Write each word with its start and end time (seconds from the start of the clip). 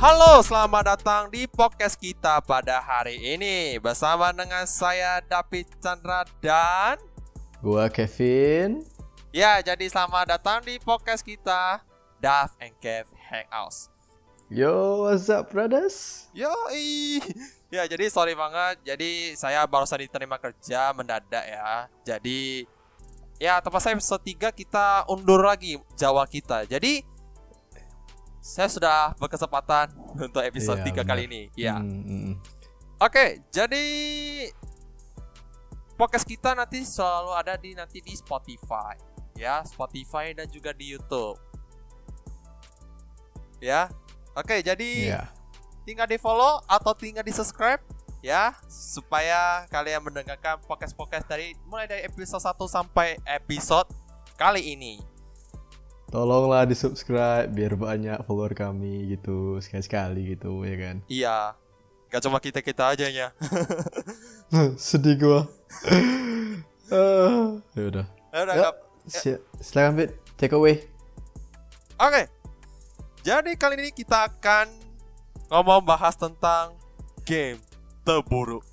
Halo, 0.00 0.40
selamat 0.40 0.96
datang 0.96 1.28
di 1.28 1.44
podcast 1.44 1.92
kita 1.92 2.40
pada 2.48 2.80
hari 2.80 3.20
ini 3.20 3.76
bersama 3.76 4.32
dengan 4.32 4.64
saya 4.64 5.20
David 5.20 5.68
Chandra 5.76 6.24
dan 6.40 6.96
Gua 7.60 7.84
Kevin. 7.92 8.80
ya 9.28 9.60
jadi 9.60 9.84
selamat 9.92 10.40
datang 10.40 10.64
di 10.64 10.80
podcast 10.80 11.20
kita 11.20 11.84
Dav 12.16 12.48
and 12.64 12.72
Kev 12.80 13.12
Hangouts. 13.12 13.92
Yo, 14.48 15.04
what's 15.04 15.28
up, 15.28 15.52
brothers? 15.52 16.32
Yoi. 16.32 17.20
Ya 17.68 17.84
jadi 17.84 18.08
sorry 18.08 18.32
banget. 18.32 18.80
Jadi 18.82 19.36
saya 19.36 19.68
barusan 19.68 20.00
diterima 20.00 20.40
kerja 20.40 20.96
mendadak 20.96 21.44
ya. 21.44 21.92
Jadi 22.08 22.64
ya 23.36 23.60
tempat 23.60 23.84
saya 23.84 24.00
episode 24.00 24.24
3 24.24 24.48
kita 24.48 25.04
undur 25.12 25.44
lagi 25.44 25.76
Jawa 25.92 26.24
kita. 26.24 26.64
Jadi 26.64 27.04
saya 28.40 28.66
sudah 28.66 28.98
berkesempatan 29.16 29.92
untuk 30.26 30.40
episode 30.40 30.80
Iya, 30.80 30.86
3 30.88 30.92
benar. 30.92 31.06
kali 31.06 31.22
ini. 31.28 31.42
Ya. 31.54 31.76
Hmm, 31.76 32.02
hmm. 32.02 32.34
Oke, 32.98 33.40
jadi 33.48 33.84
podcast 35.94 36.24
kita 36.24 36.52
nanti 36.52 36.80
selalu 36.82 37.30
ada 37.32 37.56
di 37.56 37.72
nanti 37.72 38.00
di 38.00 38.12
Spotify, 38.12 38.96
ya 39.36 39.60
Spotify 39.62 40.32
dan 40.32 40.48
juga 40.48 40.72
di 40.72 40.92
YouTube, 40.92 41.36
ya. 43.60 43.88
Oke, 44.32 44.60
jadi 44.60 45.16
Iya. 45.16 45.24
tinggal 45.82 46.04
di 46.04 46.16
follow 46.16 46.60
atau 46.64 46.92
tinggal 46.92 47.24
di 47.24 47.32
subscribe, 47.32 47.80
ya, 48.20 48.52
supaya 48.68 49.64
kalian 49.68 50.04
mendengarkan 50.04 50.60
podcast 50.64 50.92
podcast 50.92 51.24
dari 51.24 51.56
mulai 51.64 51.88
dari 51.88 52.04
episode 52.04 52.40
1 52.40 52.68
sampai 52.68 53.16
episode 53.24 53.88
kali 54.36 54.76
ini. 54.76 55.00
Tolonglah 56.10 56.66
di 56.66 56.74
subscribe 56.74 57.46
biar 57.46 57.78
banyak 57.78 58.26
follower 58.26 58.50
kami 58.50 59.14
gitu 59.14 59.62
sekali-sekali 59.62 60.34
gitu 60.34 60.66
ya 60.66 60.76
kan. 60.76 60.96
Iya, 61.06 61.36
gak 62.10 62.22
cuma 62.26 62.42
kita 62.42 62.58
kita 62.60 62.90
aja 62.90 63.06
ya. 63.06 63.30
Sedih 64.74 65.14
gua. 65.16 65.40
Ah, 66.90 67.62
ya 67.78 67.82
udah. 67.86 68.06
Ya 68.34 68.38
udah, 68.42 68.54
Ya, 68.58 68.70
si- 69.06 69.42
silakan 69.62 69.94
Fit, 69.96 70.10
take 70.34 70.50
away. 70.50 70.82
Oke. 71.94 72.26
Jadi 73.22 73.54
kali 73.54 73.78
ini 73.78 73.90
kita 73.94 74.26
akan 74.26 74.66
ngomong 75.46 75.86
bahas 75.86 76.18
tentang 76.18 76.74
game 77.22 77.62
terburuk. 78.02 78.66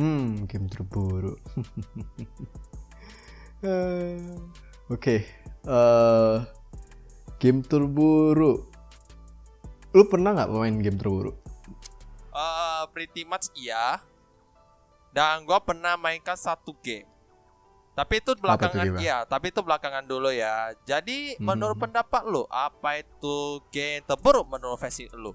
Hmm, 0.00 0.48
game 0.48 0.64
terburuk. 0.66 1.36
Eh, 3.64 4.20
Oke, 4.92 5.24
eh, 5.64 6.36
game 7.40 7.60
terburuk. 7.64 8.68
Lu 9.94 10.02
pernah 10.10 10.34
nggak 10.34 10.50
main 10.52 10.76
game 10.80 10.98
terburuk? 10.98 11.36
Eh, 12.34 12.82
pretty 12.90 13.22
much 13.24 13.48
iya. 13.54 14.02
Dan 15.14 15.46
gua 15.46 15.62
pernah 15.62 15.94
mainkan 15.94 16.34
satu 16.34 16.74
game. 16.82 17.06
Tapi 17.94 18.18
itu 18.18 18.34
belakangan 18.34 18.90
game-nya? 18.90 18.98
iya, 18.98 19.18
tapi 19.22 19.54
itu 19.54 19.62
belakangan 19.62 20.02
dulu 20.02 20.34
ya. 20.34 20.74
Jadi 20.82 21.38
Hmm. 21.38 21.54
menurut 21.54 21.78
pendapat 21.78 22.26
lu, 22.26 22.42
apa 22.50 22.98
itu 22.98 23.62
game 23.70 24.02
terburuk 24.02 24.50
menurut 24.50 24.74
versi 24.82 25.06
lu? 25.14 25.30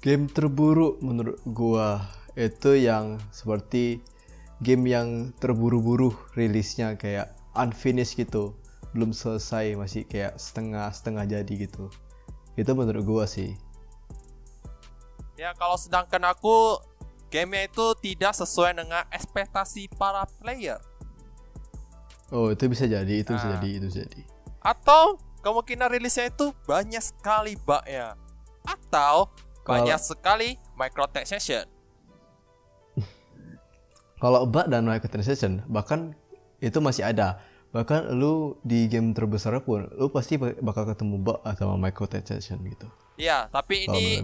Game 0.00 0.32
terburuk 0.32 0.96
menurut 1.04 1.36
gua 1.44 2.00
itu 2.32 2.72
yang 2.72 3.20
seperti 3.36 4.00
game 4.64 4.88
yang 4.88 5.08
terburu-buru 5.36 6.16
rilisnya 6.32 6.96
kayak 6.96 7.36
unfinished 7.54 8.14
gitu, 8.14 8.54
belum 8.92 9.10
selesai 9.10 9.74
masih 9.74 10.02
kayak 10.04 10.36
setengah-setengah 10.36 11.24
jadi 11.26 11.52
gitu. 11.66 11.90
Itu 12.54 12.74
menurut 12.74 13.02
gua 13.02 13.24
sih. 13.26 13.54
Ya 15.34 15.56
kalau 15.56 15.74
sedangkan 15.74 16.20
aku 16.28 16.76
gamenya 17.32 17.70
itu 17.70 17.86
tidak 18.02 18.36
sesuai 18.36 18.76
dengan 18.76 19.06
ekspektasi 19.08 19.88
para 19.96 20.26
player. 20.42 20.76
Oh, 22.30 22.50
itu 22.50 22.70
bisa 22.70 22.86
jadi, 22.86 23.24
itu 23.24 23.34
bisa 23.34 23.46
Ah. 23.48 23.52
jadi, 23.58 23.68
itu 23.80 23.86
bisa 23.90 24.00
jadi. 24.06 24.22
Atau 24.62 25.18
kemungkinan 25.40 25.88
rilisnya 25.90 26.28
itu 26.28 26.52
banyak 26.68 27.00
sekali 27.00 27.56
bugnya 27.56 28.12
Atau 28.62 29.32
Kalau- 29.64 29.82
banyak 29.82 29.96
sekali 29.96 30.48
microtransaction 30.76 31.64
Kalau 34.22 34.44
bug 34.44 34.68
dan 34.68 34.84
microtransaction 34.84 35.64
bahkan 35.66 36.12
itu 36.60 36.78
masih 36.78 37.02
ada. 37.02 37.40
Bahkan 37.70 38.12
lu 38.12 38.58
di 38.60 38.86
game 38.86 39.10
terbesar 39.10 39.54
pun 39.60 39.86
lu 39.90 40.08
pasti 40.08 40.34
bakal 40.36 40.84
ketemu 40.84 41.16
bug 41.16 41.38
atau 41.40 41.74
microtransaction 41.74 42.60
gitu. 42.62 42.86
Iya 43.14 43.46
tapi 43.48 43.84
ini. 43.84 44.20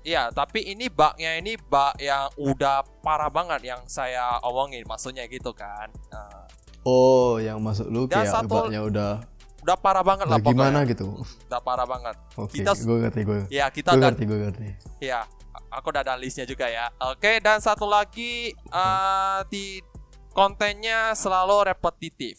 Iya 0.00 0.32
tapi 0.32 0.64
ini 0.64 0.88
bugnya 0.88 1.36
ini 1.36 1.60
bug 1.60 1.92
yang 1.98 2.32
udah 2.34 2.80
parah 3.04 3.28
banget 3.28 3.60
yang 3.66 3.80
saya 3.84 4.40
omongin 4.40 4.80
Maksudnya 4.88 5.28
gitu 5.28 5.52
kan 5.52 5.92
Nah, 6.08 6.48
Oh, 6.80 7.36
yang 7.36 7.60
masuk 7.60 7.84
lu 7.84 8.08
Dan 8.08 8.24
kayak 8.24 8.32
satu- 8.32 8.48
bugnya 8.48 8.80
udah 8.80 9.20
Udah 9.60 9.76
parah 9.76 10.00
banget 10.00 10.24
lah 10.24 10.40
Lah 10.40 10.40
gimana 10.40 10.80
pokoknya 10.80 10.88
gitu? 10.88 11.06
Udah 11.44 11.60
parah 11.60 11.84
banget 11.84 12.16
Oke, 12.32 12.56
Kita- 12.56 12.80
gue 12.80 12.96
ngerti 12.98 13.20
gue. 13.28 13.40
Ya 13.52 13.68
kita 13.68 13.92
Gue 13.92 14.00
ngerti, 14.00 14.22
gue 14.24 14.38
ngerti. 14.40 14.66
Ya 15.04 15.20
aku 15.68 15.92
udah 15.92 16.00
ada 16.00 16.16
listnya 16.16 16.48
juga 16.48 16.64
ya 16.64 16.88
Oke 16.96 17.36
dan 17.38 17.60
satu 17.60 17.84
lagi 17.84 18.56
eh, 18.56 19.38
di 19.52 19.84
Kontennya 20.30 21.10
selalu 21.12 21.66
repetitif 21.66 22.38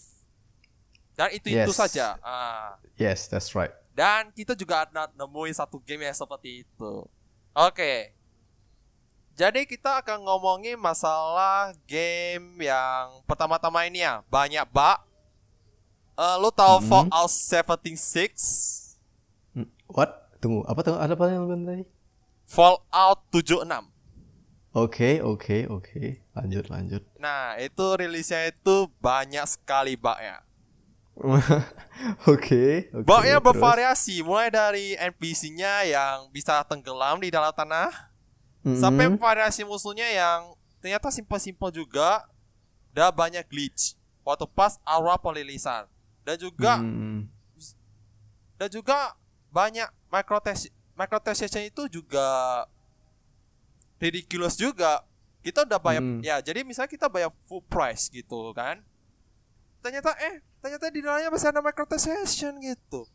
Dan 1.11 1.27
itu-itu 1.31 1.69
Yes. 1.69 1.77
saja 1.77 2.15
Ah. 2.19 2.79
Yes, 2.95 3.27
that's 3.27 3.51
right. 3.51 3.71
Dan 3.91 4.31
kita 4.31 4.55
juga 4.55 4.87
ada 4.87 5.11
nemuin 5.13 5.51
satu 5.51 5.77
game 5.77 6.07
yang 6.07 6.15
seperti 6.15 6.63
itu. 6.63 6.93
Oke. 7.51 8.15
Jadi 9.35 9.67
kita 9.67 9.99
akan 9.99 10.23
ngomongin 10.23 10.79
masalah 10.79 11.75
game 11.83 12.63
yang 12.63 13.19
pertama-tama 13.25 13.83
ini 13.83 13.99
ya, 13.99 14.23
banyak 14.27 14.63
bug. 14.71 14.97
Eh 16.15 16.35
lu 16.39 16.47
tahu 16.49 16.79
Mhm. 16.79 16.87
Fallout 16.87 17.31
76? 17.35 18.95
Hmm, 19.51 19.67
What? 19.91 20.39
Tunggu, 20.39 20.63
apa 20.63 20.79
tunggu? 20.81 20.97
Ada 20.97 21.13
apa 21.13 21.25
yang 21.27 21.43
tadi? 21.67 21.83
Fallout 22.47 23.19
76. 23.29 23.90
Oke, 24.71 25.19
oke, 25.19 25.67
oke. 25.67 26.23
Lanjut, 26.31 26.71
lanjut. 26.71 27.03
Nah, 27.19 27.59
itu 27.59 27.85
rilisnya 27.99 28.47
itu 28.47 28.87
banyak 29.03 29.43
sekali 29.43 29.99
bugnya. 29.99 30.39
Oke, 32.25 32.87
oke. 32.95 33.03
Bugnya 33.03 33.37
terus? 33.37 33.45
bervariasi, 33.51 34.15
mulai 34.23 34.47
dari 34.49 34.95
NPC-nya 34.95 35.85
yang 35.85 36.31
bisa 36.31 36.63
tenggelam 36.65 37.19
di 37.19 37.29
dalam 37.29 37.51
tanah, 37.51 37.91
Mhm. 38.61 38.77
Sampai 38.77 39.09
variasi 39.17 39.65
musuhnya 39.65 40.05
yang 40.05 40.53
ternyata 40.77 41.09
simpel-simpel 41.09 41.73
juga 41.73 42.29
dan 42.93 43.09
banyak 43.09 43.41
glitch 43.49 43.97
waktu 44.21 44.45
pas 44.53 44.77
aura 44.85 45.17
pelilisan 45.17 45.89
dan 46.21 46.37
juga 46.37 46.77
Hmm. 46.77 47.25
dan 48.61 48.69
juga 48.69 49.17
banyak 49.49 49.89
microtransaction 50.13 50.69
microtransaction 50.93 51.65
itu 51.65 51.89
juga 51.89 52.25
ridiculous 54.01 54.57
juga 54.57 55.05
kita 55.39 55.63
udah 55.63 55.77
bayar 55.77 56.01
Hmm. 56.01 56.19
ya 56.19 56.37
jadi 56.37 56.61
misalnya 56.61 56.89
kita 56.89 57.05
bayar 57.05 57.29
full 57.45 57.61
price 57.63 58.09
gitu 58.09 58.51
kan 58.51 58.81
ternyata 59.79 60.13
eh 60.19 60.41
ternyata 60.57 60.89
di 60.89 60.99
dalamnya 60.99 61.29
masih 61.29 61.49
ada 61.49 61.61
microtransaction 61.61 62.57
gitu 62.59 63.05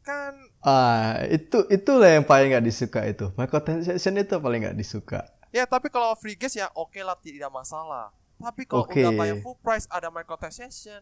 kan 0.00 0.32
Ah, 0.60 1.24
itu 1.28 1.64
itulah 1.68 2.08
yang 2.10 2.24
paling 2.24 2.48
nggak 2.48 2.60
disuka 2.62 3.04
itu. 3.04 3.32
Microtransaction 3.36 4.16
itu 4.16 4.36
paling 4.36 4.60
nggak 4.60 4.76
disuka. 4.76 5.24
Ya 5.48 5.64
tapi 5.64 5.88
kalau 5.88 6.12
free 6.14 6.36
gas 6.36 6.52
ya 6.52 6.68
oke 6.72 6.96
lah 6.98 7.16
tidak 7.16 7.48
masalah. 7.48 8.12
Tapi 8.36 8.64
kalau 8.64 8.84
Oke. 8.84 9.00
udah 9.00 9.12
bayar 9.12 9.36
full 9.40 9.56
price 9.56 9.88
ada 9.88 10.08
microtransaction. 10.08 11.00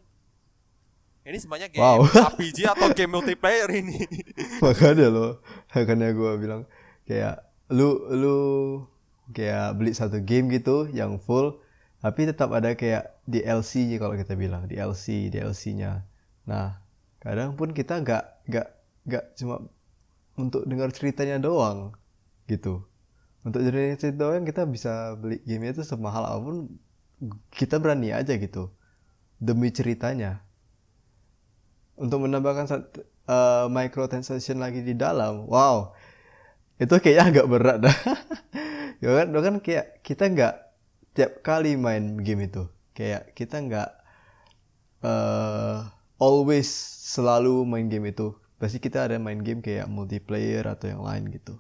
Ini 1.23 1.35
sebenarnya 1.37 1.67
game 1.67 1.83
Wow. 1.83 2.07
RPG 2.35 2.59
atau 2.65 2.91
game 2.91 3.11
multiplayer 3.13 3.71
ini. 3.73 4.03
makanya 4.63 5.07
lo 5.07 5.43
makanya 5.71 6.11
gue 6.11 6.33
bilang 6.37 6.63
kayak 7.05 7.43
lu 7.73 8.07
lu 8.13 8.39
kayak 9.33 9.81
beli 9.81 9.97
satu 9.97 10.21
game 10.21 10.53
gitu 10.53 10.87
yang 10.93 11.17
full 11.17 11.59
tapi 12.05 12.29
tetap 12.29 12.53
ada 12.53 12.77
kayak 12.77 13.17
DLC 13.25 13.97
kalau 13.97 14.13
kita 14.15 14.37
bilang 14.37 14.69
DLC 14.69 15.33
DLC-nya 15.33 16.05
nah 16.45 16.83
kadang 17.23 17.57
pun 17.57 17.73
kita 17.73 18.03
nggak 18.03 18.25
nggak 18.51 18.69
nggak 19.07 19.25
cuma 19.39 19.63
untuk 20.37 20.65
dengar 20.65 20.89
ceritanya 20.95 21.37
doang 21.39 21.93
gitu. 22.49 22.85
Untuk 23.43 23.63
dengar 23.63 23.99
cerita 23.99 24.19
doang 24.23 24.47
kita 24.47 24.63
bisa 24.67 25.19
beli 25.19 25.43
game 25.43 25.71
itu 25.71 25.83
semahal 25.83 26.27
apa 26.27 26.39
pun 26.39 26.57
kita 27.55 27.79
berani 27.83 28.15
aja 28.15 28.39
gitu 28.39 28.71
demi 29.43 29.75
ceritanya. 29.75 30.43
Untuk 31.99 32.25
menambahkan 32.25 32.67
eh, 33.29 33.67
microtransaction 33.69 34.63
lagi 34.63 34.83
di 34.83 34.95
dalam 34.97 35.47
wow 35.47 35.95
itu 36.83 36.95
kayaknya 36.99 37.25
agak 37.31 37.47
berat 37.47 37.79
dah 37.79 37.97
ya 39.03 39.11
kan 39.23 39.27
lo 39.31 39.39
kan 39.39 39.63
kayak 39.63 40.03
kita 40.03 40.27
nggak 40.27 40.55
tiap 41.15 41.33
kali 41.47 41.79
main 41.79 42.19
game 42.21 42.51
itu 42.51 42.67
kayak 42.93 43.33
kita 43.39 43.63
nggak 43.63 43.91
eh 45.03 45.79
always 46.23 46.71
selalu 47.03 47.67
main 47.67 47.91
game 47.91 48.15
itu 48.15 48.31
pasti 48.63 48.79
kita 48.79 49.11
ada 49.11 49.19
main 49.19 49.43
game 49.43 49.59
kayak 49.59 49.91
multiplayer 49.91 50.63
atau 50.71 50.87
yang 50.87 51.03
lain 51.03 51.27
gitu. 51.35 51.59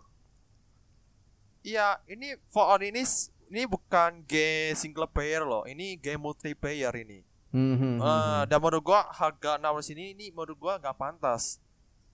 Iya, 1.66 1.98
ini 2.06 2.38
Fallout 2.46 2.86
ini 2.86 3.02
ini 3.50 3.62
bukan 3.66 4.22
game 4.22 4.78
single 4.78 5.10
player 5.10 5.42
loh, 5.42 5.66
ini 5.66 5.98
game 5.98 6.22
multiplayer 6.22 6.94
ini. 6.94 7.26
Hmm, 7.52 7.76
hmm, 7.76 7.96
hmm. 8.00 8.48
dan 8.48 8.58
menurut 8.62 8.80
gua 8.80 9.12
harga 9.12 9.60
600 9.60 9.92
ini 9.92 10.04
ini 10.16 10.26
menurut 10.30 10.56
gua 10.56 10.78
nggak 10.78 10.94
pantas. 10.94 11.58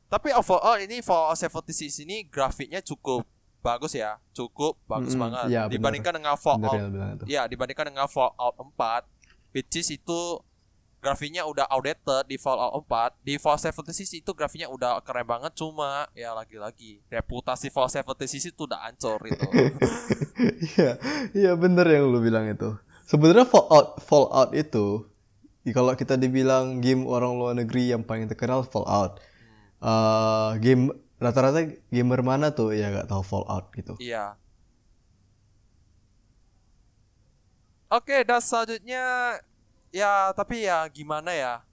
Tapi 0.09 0.33
overall 0.33 0.81
ini 0.81 1.05
Fallout 1.05 1.37
76 1.37 2.01
ini 2.03 2.25
grafiknya 2.25 2.81
cukup 2.81 3.29
bagus 3.61 3.93
ya, 3.93 4.17
cukup 4.33 4.81
bagus 4.89 5.13
Mm-mm, 5.13 5.23
banget 5.29 5.45
iya, 5.53 5.63
benar. 5.69 5.73
dibandingkan 5.77 6.13
dengan 6.17 6.33
Bener 6.33 6.43
Fallout. 6.43 6.73
yang 6.73 6.87
lu 6.89 6.93
bilang 6.97 7.11
itu. 7.13 7.25
Ya, 7.29 7.43
dibandingkan 7.45 7.85
dengan 7.93 8.07
Fallout 8.09 8.57
4, 8.57 9.53
which 9.53 9.77
is 9.77 9.93
itu 9.93 10.21
grafiknya 10.99 11.45
udah 11.45 11.69
outdated 11.69 12.25
di 12.25 12.41
Fallout 12.41 12.73
4. 12.89 13.21
Di 13.21 13.35
Fallout 13.37 13.61
76 13.61 14.25
itu 14.25 14.31
grafiknya 14.33 14.73
udah 14.73 14.99
keren 15.05 15.29
banget 15.29 15.53
cuma 15.55 16.09
ya 16.17 16.33
lagi-lagi 16.33 17.05
reputasi 17.13 17.69
Fallout 17.69 17.93
76 17.93 18.49
itu 18.57 18.63
udah 18.65 18.81
hancur 18.89 19.21
itu. 19.29 19.45
Iya, 20.39 20.91
iya 21.35 21.53
bener 21.59 21.83
yang 21.91 22.15
lu 22.15 22.23
bilang 22.23 22.47
itu. 22.47 22.79
Sebenarnya 23.05 23.43
Fallout 23.43 23.99
Fallout 24.01 24.55
itu 24.55 25.03
kalau 25.69 25.93
kita 25.93 26.17
dibilang 26.17 26.79
game 26.81 27.05
orang 27.05 27.37
luar 27.37 27.53
negeri 27.53 27.91
yang 27.93 28.01
paling 28.01 28.31
terkenal 28.31 28.63
Fallout. 28.65 29.19
Eh 29.79 30.51
game 30.59 30.91
rata-rata 31.19 31.63
gamer 31.91 32.21
mana 32.23 32.51
tuh 32.55 32.75
ya 32.75 32.91
nggak 32.91 33.09
tahu 33.11 33.23
Fallout 33.23 33.71
gitu. 33.75 33.95
Iya. 34.03 34.35
Oke, 37.89 38.21
dan 38.27 38.43
selanjutnya 38.43 39.39
ya 39.89 40.31
tapi 40.37 40.69
ya 40.69 40.85
gimana 40.93 41.33
ya 41.33 41.65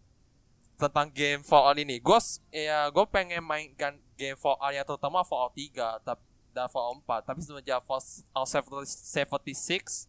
tentang 0.79 1.11
game 1.11 1.43
Fallout 1.43 1.75
ini. 1.75 1.99
Gue 1.99 2.19
ya 2.53 2.87
gue 2.93 3.05
pengen 3.11 3.43
mainkan 3.43 3.99
game 4.15 4.39
Fallout 4.39 4.71
yang 4.71 4.87
terutama 4.87 5.25
Fallout 5.27 5.53
3 5.53 6.01
tapi 6.05 6.23
dan 6.55 6.71
Fallout 6.71 7.03
4. 7.03 7.27
Tapi 7.27 7.39
semenjak 7.43 7.83
Fallout 7.83 8.47
76 8.47 10.07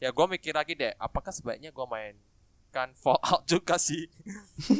ya 0.00 0.08
gue 0.08 0.26
mikir 0.32 0.56
lagi 0.56 0.72
deh, 0.76 0.96
apakah 0.96 1.28
sebaiknya 1.28 1.68
gue 1.72 1.86
mainkan 2.70 2.94
Fallout 2.94 3.42
juga 3.44 3.74
sih. 3.76 4.06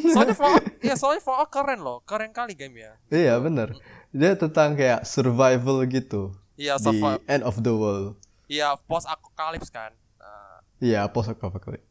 soalnya 0.07 0.33
Fallout 0.33 0.63
ya 0.81 0.95
soalnya 0.95 1.19
Fallout 1.21 1.51
keren 1.51 1.83
loh, 1.83 1.99
keren 2.05 2.31
kali 2.31 2.55
game 2.55 2.79
ya. 2.79 2.93
Iya 3.11 3.35
bener. 3.39 3.75
Dia 4.11 4.35
tentang 4.35 4.75
kayak 4.75 5.03
survival 5.05 5.83
gitu 5.87 6.31
Iya, 6.55 6.79
di 6.79 6.83
survival. 6.85 7.19
end 7.27 7.43
of 7.43 7.59
the 7.59 7.73
world. 7.73 8.15
Iya, 8.47 8.79
post 8.81 9.07
apocalypse 9.07 9.71
kan. 9.71 9.91
Nah, 10.17 10.63
Iya 10.79 11.07
post 11.09 11.31
apocalypse. 11.31 11.83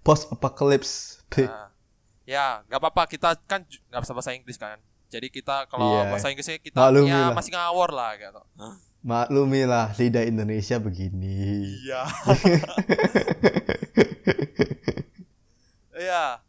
Post 0.00 0.22
apocalypse. 0.28 0.94
Nah, 1.36 1.70
ya, 2.24 2.62
nggak 2.64 2.78
apa-apa. 2.80 3.02
Kita 3.06 3.34
kan 3.40 3.62
nggak 3.62 4.00
bisa 4.00 4.12
bahasa 4.12 4.30
Inggris 4.32 4.56
kan. 4.56 4.78
Jadi 5.06 5.26
kita 5.28 5.66
kalau 5.66 5.90
Iya. 5.96 6.10
bahasa 6.10 6.26
Inggrisnya 6.28 6.58
kita 6.58 6.78
Maklumi 6.80 7.06
ya 7.08 7.18
lah. 7.24 7.34
masih 7.34 7.50
ngawur 7.52 7.90
lah 7.90 8.10
gitu. 8.16 8.42
Maklumilah 9.00 9.96
lidah 9.96 10.22
Indonesia 10.22 10.76
begini. 10.76 11.66
Iya. 11.80 12.02
Iya. 16.00 16.40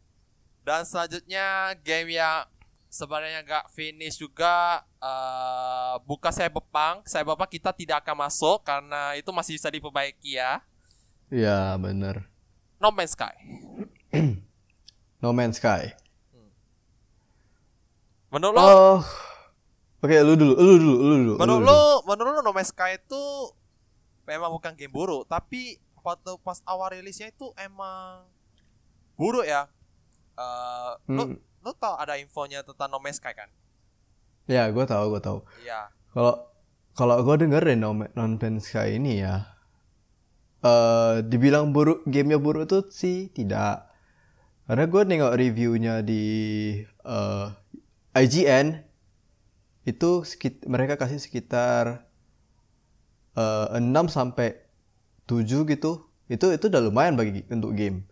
Dan 0.63 0.87
selanjutnya 0.87 1.75
game 1.83 2.15
yang 2.15 2.47
sebenarnya 2.87 3.43
nggak 3.43 3.65
finish 3.75 4.15
juga 4.15 4.79
eh 5.03 5.95
buka 6.07 6.31
Cyberpunk. 6.31 7.03
Cyberpunk 7.03 7.51
kita 7.51 7.75
tidak 7.75 8.07
akan 8.07 8.23
masuk 8.23 8.63
karena 8.63 9.19
itu 9.19 9.27
masih 9.35 9.59
bisa 9.59 9.67
diperbaiki 9.67 10.39
ya. 10.39 10.63
Iya 11.27 11.75
bener. 11.75 12.31
No 12.79 12.95
Man's 12.95 13.11
Sky. 13.11 13.35
No 15.21 15.29
Man's 15.37 15.61
Sky. 15.61 15.93
Menurut 18.31 18.57
lo, 18.57 18.63
Oh. 18.63 18.99
Oke, 20.01 20.17
lu 20.17 20.33
dulu, 20.33 20.57
lu 20.57 20.73
dulu, 20.81 20.95
lu 20.97 21.13
dulu. 21.21 21.33
menurut 21.37 21.61
lu 21.61 21.81
menurut 22.09 22.31
lo 22.33 22.41
No 22.41 22.51
Man's 22.55 22.73
Sky 22.73 22.97
itu 22.97 23.23
memang 24.25 24.49
bukan 24.49 24.73
game 24.73 24.89
buruk, 24.89 25.29
tapi 25.29 25.77
waktu 26.01 26.41
pas 26.41 26.57
awal 26.65 26.97
rilisnya 26.97 27.29
itu 27.29 27.53
emang 27.53 28.25
buruk 29.21 29.45
ya. 29.45 29.69
Eh 30.33 30.91
lo, 31.13 31.23
Hmm. 31.29 31.37
lo 31.61 31.71
tau 31.77 31.93
ada 31.95 32.17
infonya 32.17 32.65
tentang 32.65 32.89
No 32.89 32.97
Man's 32.97 33.21
Sky 33.21 33.37
kan? 33.37 33.49
Ya, 34.49 34.65
gue 34.67 34.81
tahu, 34.83 35.13
gue 35.13 35.21
tahu. 35.21 35.45
Iya. 35.61 35.93
Kalau 36.11 36.49
kalau 36.91 37.15
gue 37.21 37.35
dengerin 37.39 37.77
No, 37.77 37.93
Ma- 37.93 38.09
no 38.11 38.25
Man's 38.25 38.65
Sky 38.65 38.97
ini 38.97 39.21
ya, 39.21 39.45
eh 40.61 41.21
dibilang 41.23 41.69
buruk, 41.69 42.03
gamenya 42.05 42.41
buruk 42.41 42.65
tuh 42.65 42.83
sih 42.89 43.29
tidak. 43.29 43.85
Karena 44.65 44.85
gue 44.87 45.01
nengok 45.03 45.33
reviewnya 45.35 46.01
di 46.01 46.23
eh, 46.83 47.45
IGN, 48.13 48.67
itu 49.83 50.09
sekit, 50.23 50.63
mereka 50.65 50.95
kasih 50.95 51.17
sekitar 51.17 52.05
eh, 53.35 53.67
6 53.77 53.83
sampai 54.07 54.59
7 55.25 55.63
gitu. 55.65 55.91
Itu 56.27 56.45
itu 56.51 56.65
udah 56.67 56.81
lumayan 56.81 57.15
bagi 57.15 57.43
untuk 57.47 57.71
game. 57.73 58.07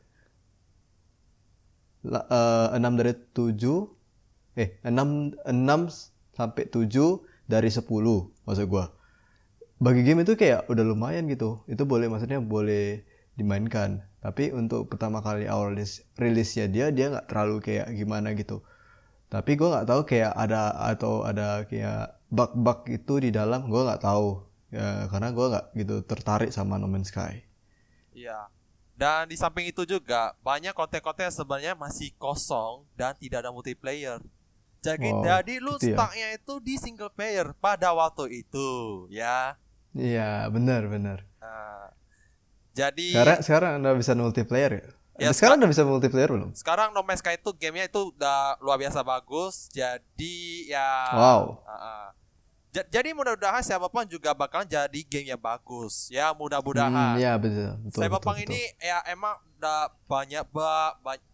Eh, 1.99 2.67
6 2.79 2.95
dari 2.95 3.11
7 3.35 3.91
eh 4.55 4.79
6 4.87 5.35
6 5.43 5.81
sampai 6.31 6.63
7 6.71 7.19
dari 7.43 7.67
10 7.67 8.31
maksud 8.47 8.65
gua. 8.71 8.95
Bagi 9.83 10.03
game 10.07 10.23
itu 10.23 10.35
kayak 10.39 10.67
udah 10.71 10.83
lumayan 10.87 11.27
gitu. 11.27 11.63
Itu 11.67 11.83
boleh 11.83 12.07
maksudnya 12.07 12.39
boleh 12.39 13.03
dimainkan. 13.35 14.03
Tapi 14.19 14.51
untuk 14.51 14.91
pertama 14.91 15.23
kali 15.23 15.47
awal 15.47 15.75
rilis, 15.75 16.03
rilisnya 16.19 16.67
dia 16.71 16.91
dia 16.91 17.11
nggak 17.11 17.27
terlalu 17.31 17.63
kayak 17.63 17.87
gimana 17.95 18.31
gitu. 18.35 18.63
Tapi 19.27 19.59
gua 19.59 19.79
nggak 19.79 19.87
tahu 19.91 20.01
kayak 20.07 20.31
ada 20.35 20.71
atau 20.79 21.27
ada 21.27 21.67
kayak 21.67 22.15
bug-bug 22.31 22.87
itu 22.87 23.13
di 23.19 23.29
dalam 23.35 23.67
gua 23.67 23.91
nggak 23.91 24.03
tahu. 24.03 24.47
Ya, 24.71 25.07
karena 25.11 25.29
gua 25.35 25.45
nggak 25.51 25.65
gitu 25.83 25.95
tertarik 26.07 26.51
sama 26.55 26.79
No 26.79 26.87
Man's 26.87 27.11
Sky. 27.11 27.43
Iya. 28.15 28.47
Dan 28.99 29.31
di 29.31 29.39
samping 29.39 29.71
itu 29.71 29.87
juga 29.87 30.35
banyak 30.43 30.75
konten-konten 30.75 31.31
yang 31.31 31.35
sebenarnya 31.35 31.71
masih 31.71 32.11
kosong 32.19 32.83
dan 32.99 33.15
tidak 33.15 33.47
ada 33.47 33.51
multiplayer. 33.55 34.19
Jadi, 34.83 35.07
Wow, 35.07 35.23
jadi 35.23 35.53
lu 35.63 35.79
gitu 35.79 35.91
ya. 35.91 35.95
stucknya 35.95 36.27
itu 36.35 36.53
di 36.59 36.75
single 36.75 37.11
player 37.11 37.55
pada 37.63 37.95
waktu 37.95 38.43
itu, 38.43 38.67
ya. 39.07 39.55
Iya, 39.95 40.51
benar 40.51 40.91
benar. 40.91 41.23
Nah, 41.39 41.95
jadi 42.75 43.07
Sekarang 43.15 43.39
sekarang 43.39 43.71
udah 43.79 43.95
bisa 43.95 44.11
multiplayer 44.19 44.71
ya? 44.83 44.85
Ya, 45.19 45.35
sekarang 45.35 45.59
udah 45.59 45.71
bisa 45.71 45.83
multiplayer 45.83 46.31
belum? 46.31 46.55
sekarang 46.55 46.95
No 46.95 47.03
Man's 47.03 47.19
Sky 47.19 47.35
itu 47.35 47.51
gamenya 47.51 47.91
itu 47.91 48.15
udah 48.15 48.55
luar 48.63 48.79
biasa 48.79 49.03
bagus. 49.03 49.67
Jadi 49.71 50.71
ya. 50.71 51.11
Wow. 51.11 51.59
Ah, 51.67 51.71
ah. 51.75 51.98
Ja- 52.69 52.85
jadi 52.85 53.17
mudah-mudahan 53.17 53.65
siapa 53.65 53.89
pun 53.89 54.05
juga 54.05 54.29
bakalan 54.31 54.69
jadi 54.69 55.01
game 55.01 55.33
yang 55.33 55.41
bagus. 55.41 56.05
Ya 56.13 56.29
mudah-mudahan. 56.31 56.93
Hmm, 56.93 57.17
ya 57.17 57.33
betul. 57.35 57.73
betul 57.81 57.99
Cyberpunk 57.99 58.37
betul, 58.37 58.53
ini 58.53 58.61
ya 58.77 59.01
emang 59.09 59.35
udah 59.57 59.89
banyak 60.05 60.43
bug, 60.53 60.91
ba- 61.01 61.27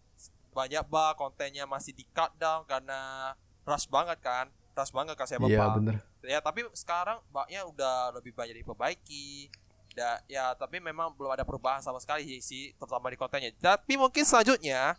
banyak 0.50 0.84
bug 0.88 1.12
kontennya 1.14 1.68
masih 1.68 1.92
di 1.92 2.08
cut 2.10 2.32
down 2.40 2.64
karena 2.64 3.32
rush 3.62 3.84
banget 3.86 4.16
kan, 4.24 4.48
rush 4.72 4.88
banget 4.90 5.12
kan 5.12 5.28
betul. 5.28 5.44
Iya 5.44 5.60
Cyberpunk. 5.60 5.76
bener. 5.76 5.94
Ya 6.24 6.38
tapi 6.40 6.60
sekarang 6.72 7.20
bugnya 7.28 7.60
udah 7.64 8.16
lebih 8.16 8.32
banyak 8.32 8.56
diperbaiki. 8.56 9.52
Da, 9.92 10.20
ya 10.28 10.52
tapi 10.52 10.76
memang 10.76 11.08
belum 11.12 11.32
ada 11.32 11.40
perubahan 11.40 11.80
sama 11.80 11.96
sekali 11.96 12.40
sih 12.40 12.72
terutama 12.76 13.08
di 13.08 13.16
kontennya. 13.16 13.52
Tapi 13.56 13.96
mungkin 13.96 14.24
selanjutnya 14.24 14.96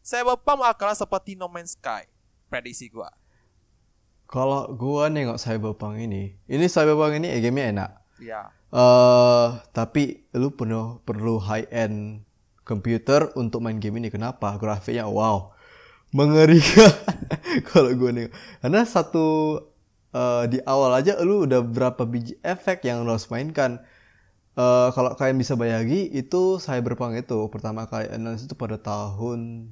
Cyberpunk 0.00 0.64
akan 0.64 0.92
seperti 0.92 1.32
No 1.32 1.48
Man's 1.48 1.72
Sky. 1.72 2.08
Prediksi 2.48 2.88
gua. 2.88 3.08
Kalau 4.32 4.72
gua 4.72 5.12
nengok 5.12 5.36
Cyberpunk 5.36 6.00
ini, 6.00 6.32
ini 6.48 6.64
Cyberpunk 6.64 7.20
ini 7.20 7.28
eh, 7.28 7.40
gamenya 7.44 7.68
enak. 7.76 7.90
Ya. 8.16 8.48
eh 8.72 9.48
tapi 9.76 10.24
lu 10.32 10.56
perlu 10.56 11.04
perlu 11.04 11.36
high 11.36 11.68
end 11.68 12.24
komputer 12.64 13.28
untuk 13.36 13.60
main 13.60 13.76
game 13.76 14.00
ini. 14.00 14.08
Kenapa? 14.08 14.56
Grafiknya 14.56 15.04
wow, 15.04 15.52
mengerikan. 16.16 16.88
Kalau 17.68 17.92
gua 17.92 18.08
nengok, 18.08 18.32
karena 18.64 18.80
satu 18.88 19.60
eh, 20.16 20.44
di 20.48 20.64
awal 20.64 20.96
aja 20.96 21.20
lu 21.20 21.44
udah 21.44 21.60
berapa 21.60 22.08
biji 22.08 22.40
efek 22.40 22.88
yang 22.88 23.04
lu 23.04 23.12
harus 23.12 23.28
mainkan. 23.28 23.84
Eh, 24.52 24.88
kalau 24.92 25.12
kalian 25.16 25.40
bisa 25.40 25.56
bayagi 25.56 26.08
itu 26.08 26.56
Cyberpunk 26.56 27.20
itu 27.20 27.36
pertama 27.52 27.84
kali 27.84 28.08
announce 28.08 28.48
itu 28.48 28.56
pada 28.56 28.80
tahun 28.80 29.68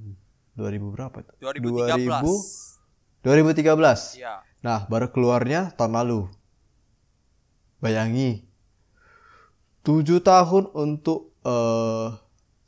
2000 0.56 0.84
berapa 0.92 1.16
itu? 1.20 1.32
2013. 1.40 2.80
2013. 3.24 4.20
Iya. 4.20 4.49
Nah, 4.60 4.84
baru 4.88 5.08
keluarnya 5.08 5.72
tahun 5.76 5.96
lalu. 5.96 6.20
Bayangi. 7.80 8.44
7 9.80 10.20
tahun 10.20 10.68
untuk 10.76 11.32
eh, 11.40 12.08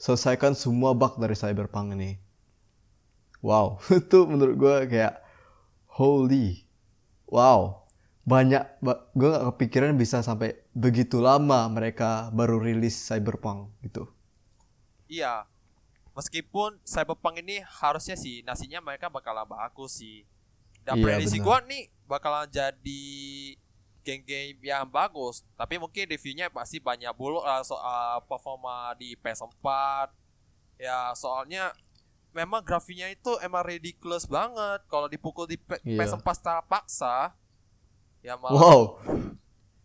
selesaikan 0.00 0.56
semua 0.56 0.96
bug 0.96 1.20
dari 1.20 1.36
Cyberpunk 1.36 1.92
ini. 1.92 2.16
Wow, 3.44 3.82
itu 4.00 4.24
menurut 4.24 4.56
gue 4.56 4.76
kayak 4.88 5.20
holy. 5.92 6.64
Wow. 7.28 7.84
Banyak, 8.22 8.78
gue 9.18 9.28
gak 9.34 9.46
kepikiran 9.54 9.98
bisa 9.98 10.22
sampai 10.22 10.54
begitu 10.70 11.18
lama 11.18 11.66
mereka 11.66 12.30
baru 12.30 12.62
rilis 12.62 12.94
Cyberpunk 12.94 13.74
gitu. 13.82 14.06
Iya. 15.10 15.44
Meskipun 16.14 16.78
Cyberpunk 16.86 17.42
ini 17.42 17.60
harusnya 17.82 18.14
sih 18.14 18.46
nasinya 18.46 18.78
mereka 18.78 19.10
bakalan 19.10 19.44
bagus 19.44 20.00
sih. 20.00 20.22
Dan 20.82 20.94
Iya, 20.94 21.04
prediksi 21.04 21.38
gua 21.38 21.62
nih 21.62 21.86
bakalan 22.04 22.46
jadi 22.46 23.04
game-game 24.00 24.58
yang 24.60 24.82
bagus. 24.84 25.46
Tapi 25.52 25.78
mungkin 25.78 26.04
reviewnya 26.04 26.48
pasti 26.48 26.76
banyak 26.76 27.10
buluk 27.12 27.40
lah 27.40 27.62
soal 27.62 28.18
performa 28.22 28.90
di 28.94 29.14
PS4. 29.14 29.66
Ya 30.76 31.14
soalnya 31.14 31.70
memang 32.30 32.60
grafiknya 32.60 33.06
itu 33.08 33.38
emang 33.38 33.62
ridiculous 33.62 34.26
banget. 34.26 34.82
Kalau 34.86 35.06
dipukul 35.06 35.46
di 35.46 35.54
P- 35.54 35.78
Iya. 35.84 36.02
PS4 36.02 36.26
secara 36.32 36.60
paksa, 36.60 37.38
ya 38.20 38.34
malah 38.34 38.56
Wow. 38.56 38.80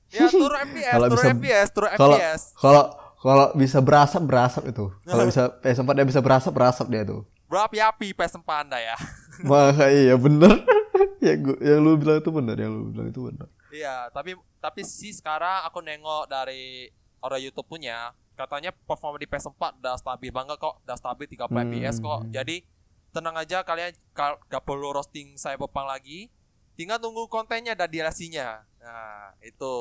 ya 0.07 0.25
turun 0.27 0.55
FPS, 0.65 0.93
turun 0.95 1.11
bisa- 1.13 1.29
FPS, 1.31 1.67
turun 1.69 1.89
Kalau 1.91 2.15
FPS. 2.15 2.41
kalau 2.55 2.83
kalau 3.17 3.45
bisa 3.53 3.77
berasap 3.79 4.21
berasap 4.23 4.63
itu. 4.67 4.85
Kalau 5.05 5.25
bisa 5.25 5.49
PS4 5.59 5.89
dia 5.91 6.05
bisa 6.07 6.21
berasap 6.21 6.51
berasap 6.51 6.85
dia 6.87 7.03
tuh. 7.03 7.21
Berapi-api 7.45 8.13
PS4 8.13 8.49
Anda 8.61 8.77
ya. 8.79 8.97
Maka 9.41 9.89
iya 9.89 10.15
bener. 10.15 10.53
yang 11.27 11.39
gua, 11.41 11.55
yang 11.59 11.79
lu 11.79 11.91
bilang 11.95 12.17
itu 12.17 12.29
benar, 12.29 12.55
yang 12.55 12.71
lu 12.71 12.83
bilang 12.89 13.07
itu 13.07 13.21
benar. 13.21 13.47
Iya, 13.67 14.07
tapi 14.09 14.31
tapi 14.57 14.81
sih 14.81 15.11
sekarang 15.11 15.63
aku 15.63 15.79
nengok 15.79 16.25
dari 16.25 16.87
orang 17.19 17.41
YouTube 17.41 17.67
punya, 17.67 18.11
katanya 18.33 18.71
performa 18.71 19.15
di 19.15 19.25
PS4 19.25 19.53
udah 19.77 19.95
stabil 19.95 20.29
banget 20.29 20.55
kok, 20.55 20.79
udah 20.81 20.95
stabil 20.95 21.27
30 21.27 21.47
Hmm. 21.49 21.67
fps 21.67 21.97
kok. 21.97 22.21
Jadi 22.29 22.55
tenang 23.09 23.35
aja 23.35 23.61
kalian 23.61 23.91
kal- 24.11 24.39
gak 24.45 24.61
perlu 24.61 24.91
roasting 24.91 25.35
saya 25.35 25.55
Cyberpunk 25.55 25.87
lagi. 25.87 26.29
Tinggal 26.73 26.97
tunggu 26.97 27.25
kontennya 27.25 27.73
dan 27.73 27.89
DLC-nya. 27.89 28.61
Nah, 28.77 29.33
itu. 29.41 29.75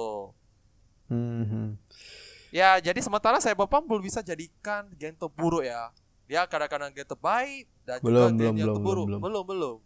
Hmm. 1.06 1.76
Ya, 2.48 2.80
jadi 2.80 2.96
sementara 2.98 3.36
saya 3.36 3.52
Cyberpunk 3.52 3.84
belum 3.84 4.02
bisa 4.02 4.24
jadikan 4.24 4.88
game 4.96 5.12
terburuk 5.12 5.62
ya. 5.62 5.92
Dia 6.24 6.42
kadang-kadang 6.42 6.90
game 6.90 7.06
terbaik 7.06 7.68
dan 7.84 8.00
juga 8.00 8.08
Belum, 8.08 8.28
game 8.28 8.34
belum, 8.34 8.54
yang 8.56 8.56
belum, 8.56 8.76
terburuk. 8.76 9.06
belum, 9.06 9.20
belum, 9.20 9.44
belum. 9.44 9.76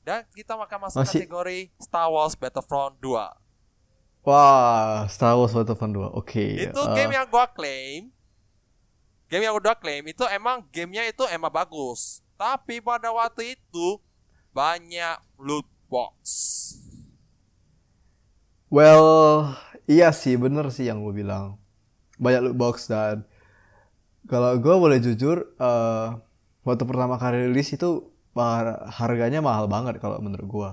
Dan 0.00 0.24
kita 0.32 0.56
akan 0.56 0.78
masuk 0.88 1.04
Masih- 1.04 1.22
kategori 1.24 1.58
Star 1.76 2.08
Wars 2.08 2.32
Battlefront 2.34 2.96
2. 2.98 3.28
Wah, 4.20 5.08
Star 5.08 5.36
Wars 5.36 5.52
Battlefront 5.52 5.92
2. 5.96 6.08
Oke. 6.12 6.68
itu 6.68 6.80
eh, 6.80 6.94
game 6.94 7.16
yang 7.16 7.28
gua 7.28 7.48
klaim 7.48 8.12
game 9.30 9.46
yang 9.46 9.54
gua 9.56 9.72
klaim 9.72 10.04
itu 10.04 10.24
emang 10.28 10.60
gamenya 10.68 11.06
itu 11.06 11.22
emang 11.30 11.48
bagus 11.48 12.18
tapi 12.34 12.82
pada 12.82 13.08
waktu 13.08 13.54
itu 13.54 13.96
banyak 14.50 15.16
loot 15.38 15.64
box 15.86 16.18
Well, 18.70 19.50
iya 19.90 20.14
sih, 20.14 20.38
bener 20.38 20.70
sih 20.70 20.86
yang 20.86 21.02
gue 21.02 21.10
bilang. 21.10 21.58
Banyak 22.22 22.40
loot 22.46 22.54
box 22.54 22.86
dan 22.86 23.26
kalau 24.30 24.54
gue 24.62 24.74
boleh 24.78 25.02
jujur, 25.02 25.42
eh 25.58 26.08
waktu 26.62 26.84
pertama 26.86 27.18
kali 27.18 27.50
rilis 27.50 27.74
itu 27.74 28.09
harganya 28.90 29.40
mahal 29.40 29.66
banget 29.66 29.98
kalau 29.98 30.18
menurut 30.18 30.46
gue. 30.46 30.70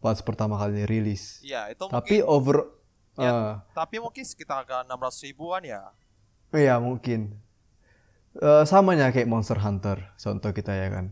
Pas 0.00 0.16
pertama 0.24 0.56
kali 0.56 0.88
rilis. 0.88 1.38
iya 1.44 1.68
itu 1.68 1.84
Tapi 1.86 2.24
mungkin 2.24 2.32
over, 2.32 2.56
Ya. 3.20 3.28
eh, 3.28 3.52
tapi 3.74 4.00
mungkin 4.00 4.24
sekitar 4.24 4.64
agak 4.64 4.86
600 4.88 5.26
ribuan 5.28 5.60
ya 5.60 5.92
iya 6.50 6.80
mungkin. 6.80 7.36
Eh 8.34 8.64
samanya 8.64 9.10
kayak 9.10 9.26
Monster 9.26 9.58
Hunter, 9.58 10.14
contoh 10.16 10.50
kita 10.50 10.72
ya 10.72 10.88
kan. 10.88 11.06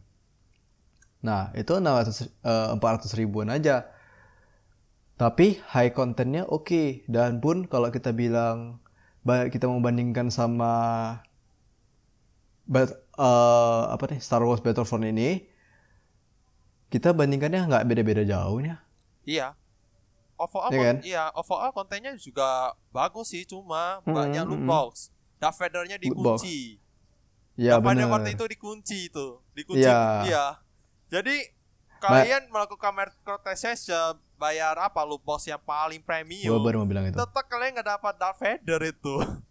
Nah, 1.18 1.50
itu 1.52 1.74
600, 1.74 2.30
eh, 2.42 2.68
400 2.74 3.10
ribuan 3.18 3.50
aja. 3.50 3.90
Tapi 5.18 5.58
high 5.74 5.90
contentnya 5.90 6.46
oke. 6.46 7.02
Dan 7.10 7.42
pun 7.42 7.66
kalau 7.66 7.90
kita 7.90 8.14
bilang 8.14 8.78
kita 9.26 9.66
membandingkan 9.66 10.30
sama 10.30 10.72
eh, 13.18 13.82
apa 13.88 14.04
nih 14.06 14.18
Star 14.18 14.40
Wars 14.40 14.58
Battlefront 14.58 15.04
ini, 15.04 15.42
kita 16.88 17.10
bandingkannya 17.10 17.66
nggak 17.66 17.84
beda-beda 17.84 18.22
jauh 18.24 18.60
ya. 18.60 18.80
iya 19.22 19.52
overall 20.34 20.70
kon- 20.70 20.80
kan? 20.80 20.96
iya 21.02 21.28
overall 21.32 21.68
kontennya 21.70 22.16
juga 22.16 22.70
bagus 22.88 23.28
sih 23.28 23.44
cuma 23.44 24.00
banyak 24.02 24.40
mm, 24.40 24.48
loot 24.48 24.62
box 24.64 24.92
Darth 25.36 25.58
Vader-nya 25.58 25.98
dikunci 25.98 26.80
Ya 27.54 27.74
Darth 27.74 27.84
Vader 27.84 28.06
benar. 28.06 28.14
waktu 28.14 28.30
itu 28.32 28.44
dikunci 28.46 28.98
itu 29.08 29.26
dikunci 29.52 29.84
Iya. 29.84 30.00
iya 30.24 30.46
jadi 31.08 31.36
kalian 31.98 32.48
melakukan 32.48 32.94
microtransaction 32.94 34.16
bayar 34.34 34.78
apa 34.78 35.02
loot 35.02 35.20
box 35.20 35.44
yang 35.44 35.60
paling 35.60 35.98
premium 36.00 36.56
baru 36.56 36.80
mau 36.80 36.86
bilang 36.86 37.04
itu. 37.04 37.18
tetap 37.18 37.44
kalian 37.44 37.74
nggak 37.74 37.88
dapat 37.92 38.14
Darth 38.16 38.38
Vader 38.38 38.80
itu 38.86 39.14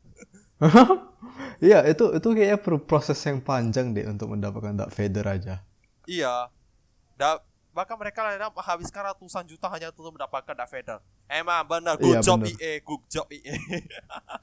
Iya, 1.57 1.85
itu 1.89 2.13
itu 2.13 2.27
kayaknya 2.33 2.59
perlu 2.61 2.79
proses 2.81 3.17
yang 3.25 3.41
panjang 3.41 3.93
deh 3.95 4.05
untuk 4.05 4.29
mendapatkan 4.33 4.73
Darth 4.77 4.93
Vader 4.93 5.25
aja. 5.25 5.55
iya 6.07 6.47
da 7.19 7.41
bahkan 7.75 7.99
mereka 7.99 8.23
menghabiskan 8.55 9.11
ratusan 9.11 9.43
juta 9.45 9.67
hanya 9.69 9.91
untuk 9.91 10.15
mendapatkan 10.15 10.55
Darth 10.55 10.71
Vader 10.71 10.99
emang 11.27 11.67
benar 11.67 11.99
good 11.99 12.17
Iya, 12.17 12.23
job 12.23 12.39
benar. 12.39 12.47
EA 12.47 12.71
good 12.81 13.03
job 13.11 13.27
EA 13.29 13.53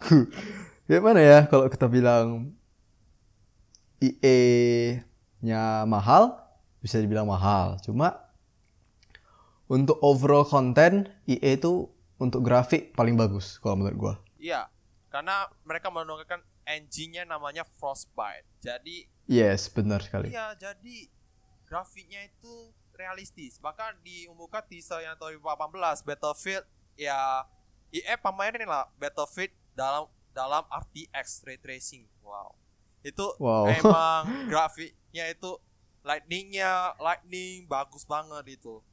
Gimana 0.89 1.21
ya 1.21 1.39
kalau 1.49 1.67
kita 1.73 1.89
bilang 1.89 2.53
EA-nya 4.01 5.63
mahal, 5.89 6.37
bisa 6.79 7.01
dibilang 7.01 7.25
mahal. 7.25 7.81
Cuma 7.81 8.21
untuk 9.67 9.97
overall 10.05 10.45
konten, 10.45 11.09
EA 11.25 11.57
itu 11.57 11.89
untuk 12.21 12.45
grafik 12.45 12.93
paling 12.95 13.17
bagus 13.17 13.57
kalau 13.59 13.81
menurut 13.81 13.97
gua. 13.97 14.15
iya 14.39 14.69
karena 15.15 15.47
mereka 15.63 15.95
menggunakan 15.95 16.43
engine-nya 16.67 17.23
namanya 17.23 17.63
Frostbite 17.79 18.43
jadi 18.59 19.07
Yes, 19.25 19.71
benar 19.71 20.03
sekali. 20.03 20.29
Iya, 20.29 20.53
jadi 20.53 21.09
grafiknya 21.65 22.27
itu 22.27 22.75
realistis. 22.93 23.57
Bahkan 23.57 24.05
diumumkan 24.05 24.61
teaser 24.67 25.01
yang 25.01 25.17
tahun 25.17 25.41
2018 25.41 26.05
Battlefield 26.05 26.67
ya 26.95 27.47
EA 27.89 28.21
pamerin 28.21 28.69
lah 28.69 28.91
Battlefield 29.01 29.49
dalam 29.73 30.11
dalam 30.35 30.67
RTX 30.69 31.41
ray 31.43 31.57
tracing. 31.57 32.05
Wow. 32.21 32.53
Itu 33.01 33.33
Wow. 33.41 33.71
emang 33.71 34.23
grafiknya 34.53 35.25
itu 35.31 35.57
lightningnya 36.05 37.01
lightning 37.01 37.65
bagus 37.65 38.05
banget 38.05 38.61
itu. 38.61 38.85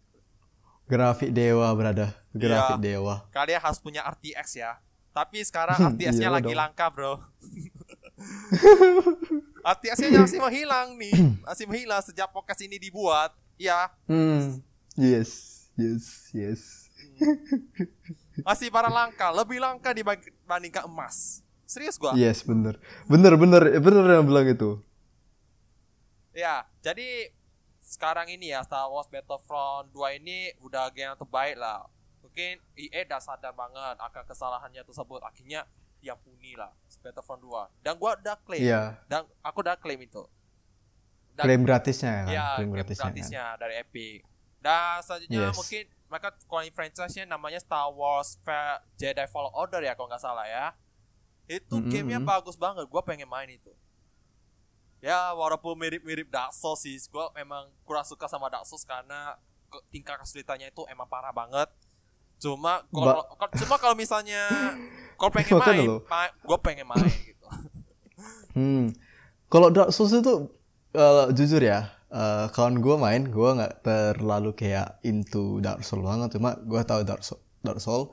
Grafik 0.87 1.31
dewa, 1.31 1.71
berada. 1.75 2.15
Grafik 2.31 2.79
Iya. 2.79 2.95
dewa. 2.95 3.15
Kalian 3.31 3.59
harus 3.59 3.79
punya 3.79 4.03
RTX 4.05 4.47
ya. 4.55 4.79
Tapi 5.11 5.43
sekarang 5.43 5.77
RTX-nya 5.95 6.27
Iya 6.27 6.35
lagi 6.39 6.51
dong. 6.51 6.59
langka, 6.59 6.87
Bro. 6.89 7.13
RTX-nya 9.61 10.09
masih 10.17 10.39
menghilang 10.39 10.95
nih. 10.97 11.13
Masih 11.43 11.65
menghilang 11.67 12.01
sejak 12.01 12.31
podcast 12.31 12.61
ini 12.63 12.79
dibuat. 12.79 13.35
Ya, 13.59 13.93
Hmm. 14.09 14.57
Yes. 14.97 15.61
Yes, 15.79 16.27
yes. 16.35 16.61
masih 18.47 18.67
barang 18.67 18.91
langka, 18.91 19.31
lebih 19.31 19.61
langka 19.61 19.95
dibandingkan 19.95 20.83
emas. 20.85 21.39
Serius 21.63 21.95
gua? 21.95 22.11
Yes, 22.11 22.43
bener. 22.43 22.75
Bener, 23.07 23.39
bener. 23.39 23.79
Bener 23.79 24.03
yang 24.11 24.27
bilang 24.27 24.43
itu. 24.45 24.83
Ya, 26.35 26.67
jadi 26.83 27.31
sekarang 27.79 28.27
ini 28.31 28.51
ya 28.51 28.63
Star 28.63 28.87
Wars 28.87 29.07
Battlefront 29.07 29.91
2 29.91 30.19
ini 30.19 30.51
udah 30.59 30.91
game 30.91 31.15
yang 31.15 31.19
terbaik 31.19 31.55
lah. 31.55 31.87
Mungkin 32.31 32.63
EA 32.79 33.03
udah 33.11 33.19
sadar 33.19 33.51
banget 33.51 33.99
akan 33.99 34.23
kesalahannya 34.23 34.87
tersebut. 34.87 35.19
Akhirnya 35.19 35.67
diampuni 35.99 36.55
lah 36.55 36.71
Battlefront 37.03 37.43
2. 37.43 37.83
Dan 37.83 37.99
gua 37.99 38.15
udah 38.15 38.39
klaim. 38.39 38.63
Iya. 38.63 39.03
Dan 39.11 39.27
aku 39.43 39.59
udah 39.59 39.75
klaim 39.75 39.99
itu. 39.99 40.23
Dan 41.35 41.43
Klaim 41.47 41.63
gratisnya 41.63 42.27
kan? 42.27 42.31
ya, 42.31 42.47
Klaim 42.59 42.71
gratisnya, 42.71 43.03
gratisnya, 43.07 43.43
kan? 43.55 43.59
dari 43.59 43.73
Epic. 43.79 44.19
Dan 44.59 44.99
selanjutnya 45.03 45.41
Yes. 45.47 45.55
mungkin 45.55 45.83
mereka 46.11 46.29
keluarin 46.43 46.73
franchise-nya 46.75 47.23
namanya 47.23 47.59
Star 47.63 47.87
Wars 47.91 48.35
Jedi 48.99 49.25
Fallen 49.31 49.51
Order 49.55 49.79
ya 49.79 49.95
kalau 49.95 50.07
nggak 50.11 50.23
salah 50.23 50.47
ya. 50.47 50.75
Itu 51.47 51.79
Mm-mm, 51.83 51.91
gamenya 51.91 52.19
mm. 52.23 52.27
bagus 52.27 52.55
banget, 52.59 52.87
gua 52.87 53.03
pengen 53.03 53.27
main 53.27 53.47
itu. 53.51 53.71
Ya 55.01 55.33
walaupun 55.33 55.73
mirip-mirip 55.75 56.29
Dark 56.29 56.53
Souls 56.53 56.79
sih, 56.83 56.95
gua 57.11 57.27
memang 57.35 57.67
kurang 57.83 58.03
suka 58.07 58.27
sama 58.27 58.47
Dark 58.51 58.67
Souls 58.67 58.83
karena 58.87 59.35
tingkat 59.89 60.19
kesulitannya 60.19 60.69
itu 60.69 60.83
emang 60.91 61.07
parah 61.07 61.31
banget. 61.31 61.71
Cuma 62.41 62.81
kalau 62.89 63.21
cuma 63.61 63.75
kalau 63.77 63.93
misalnya 63.93 64.49
kalau 65.21 65.29
pengen 65.29 65.61
main, 65.61 65.87
ma- 66.09 66.33
gua 66.41 66.57
pengen 66.57 66.89
main 66.89 67.05
gitu. 67.07 67.45
Hmm. 68.51 68.91
Kalau 69.47 69.71
Dark 69.71 69.95
Souls 69.95 70.11
itu 70.11 70.51
eh, 70.91 71.25
jujur 71.31 71.63
ya, 71.63 71.87
eh, 72.11 72.51
kawan 72.51 72.83
gue 72.83 72.95
main, 72.99 73.23
gue 73.31 73.49
nggak 73.55 73.79
terlalu 73.79 74.51
kayak 74.51 74.99
into 75.07 75.63
Dark 75.63 75.87
Souls 75.87 76.03
banget. 76.03 76.35
Cuma 76.35 76.59
gue 76.59 76.81
tahu 76.83 77.07
Dark 77.07 77.23
Souls. 77.23 77.39
Dark 77.63 77.79
Souls. 77.79 78.11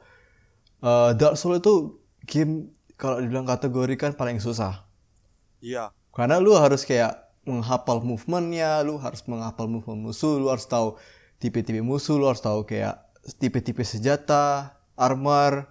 Eh, 0.78 1.10
Dark 1.18 1.34
Souls 1.34 1.58
itu 1.58 1.98
game 2.22 2.70
kalau 2.94 3.18
dibilang 3.18 3.50
kategorikan 3.50 4.14
paling 4.14 4.38
susah. 4.38 4.86
Iya. 5.58 5.90
Karena 6.14 6.38
lu 6.38 6.54
harus 6.54 6.86
kayak 6.86 7.18
menghafal 7.46 7.98
movementnya, 8.04 8.82
lu 8.84 9.00
harus 9.00 9.24
menghafal 9.26 9.66
movement 9.66 10.06
musuh, 10.06 10.36
lu 10.36 10.52
harus 10.52 10.68
tahu 10.68 10.94
tipe-tipe 11.42 11.80
musuh, 11.80 12.14
lu 12.14 12.28
harus 12.28 12.42
tahu 12.42 12.62
kayak 12.62 13.07
tipe-tipe 13.36 13.84
senjata, 13.84 14.78
armor, 14.96 15.68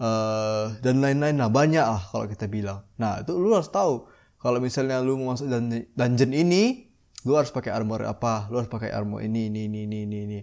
eh 0.00 0.66
dan 0.84 1.00
lain-lain. 1.00 1.36
Nah 1.40 1.48
banyak 1.48 1.84
lah 1.84 2.02
kalau 2.12 2.26
kita 2.28 2.44
bilang. 2.50 2.84
Nah 3.00 3.24
itu 3.24 3.32
lu 3.36 3.56
harus 3.56 3.72
tahu 3.72 4.04
kalau 4.36 4.60
misalnya 4.60 5.00
lu 5.00 5.16
mau 5.16 5.32
masuk 5.32 5.48
dun- 5.48 5.88
dungeon 5.96 6.32
ini, 6.36 6.92
lu 7.24 7.34
harus 7.34 7.50
pakai 7.50 7.72
armor 7.74 8.04
apa 8.06 8.46
lu 8.52 8.60
harus 8.60 8.70
pakai 8.70 8.92
armor 8.92 9.24
ini 9.24 9.48
ini 9.48 9.66
ini 9.66 9.88
ini 9.88 9.98
ini, 10.06 10.18
ini. 10.28 10.38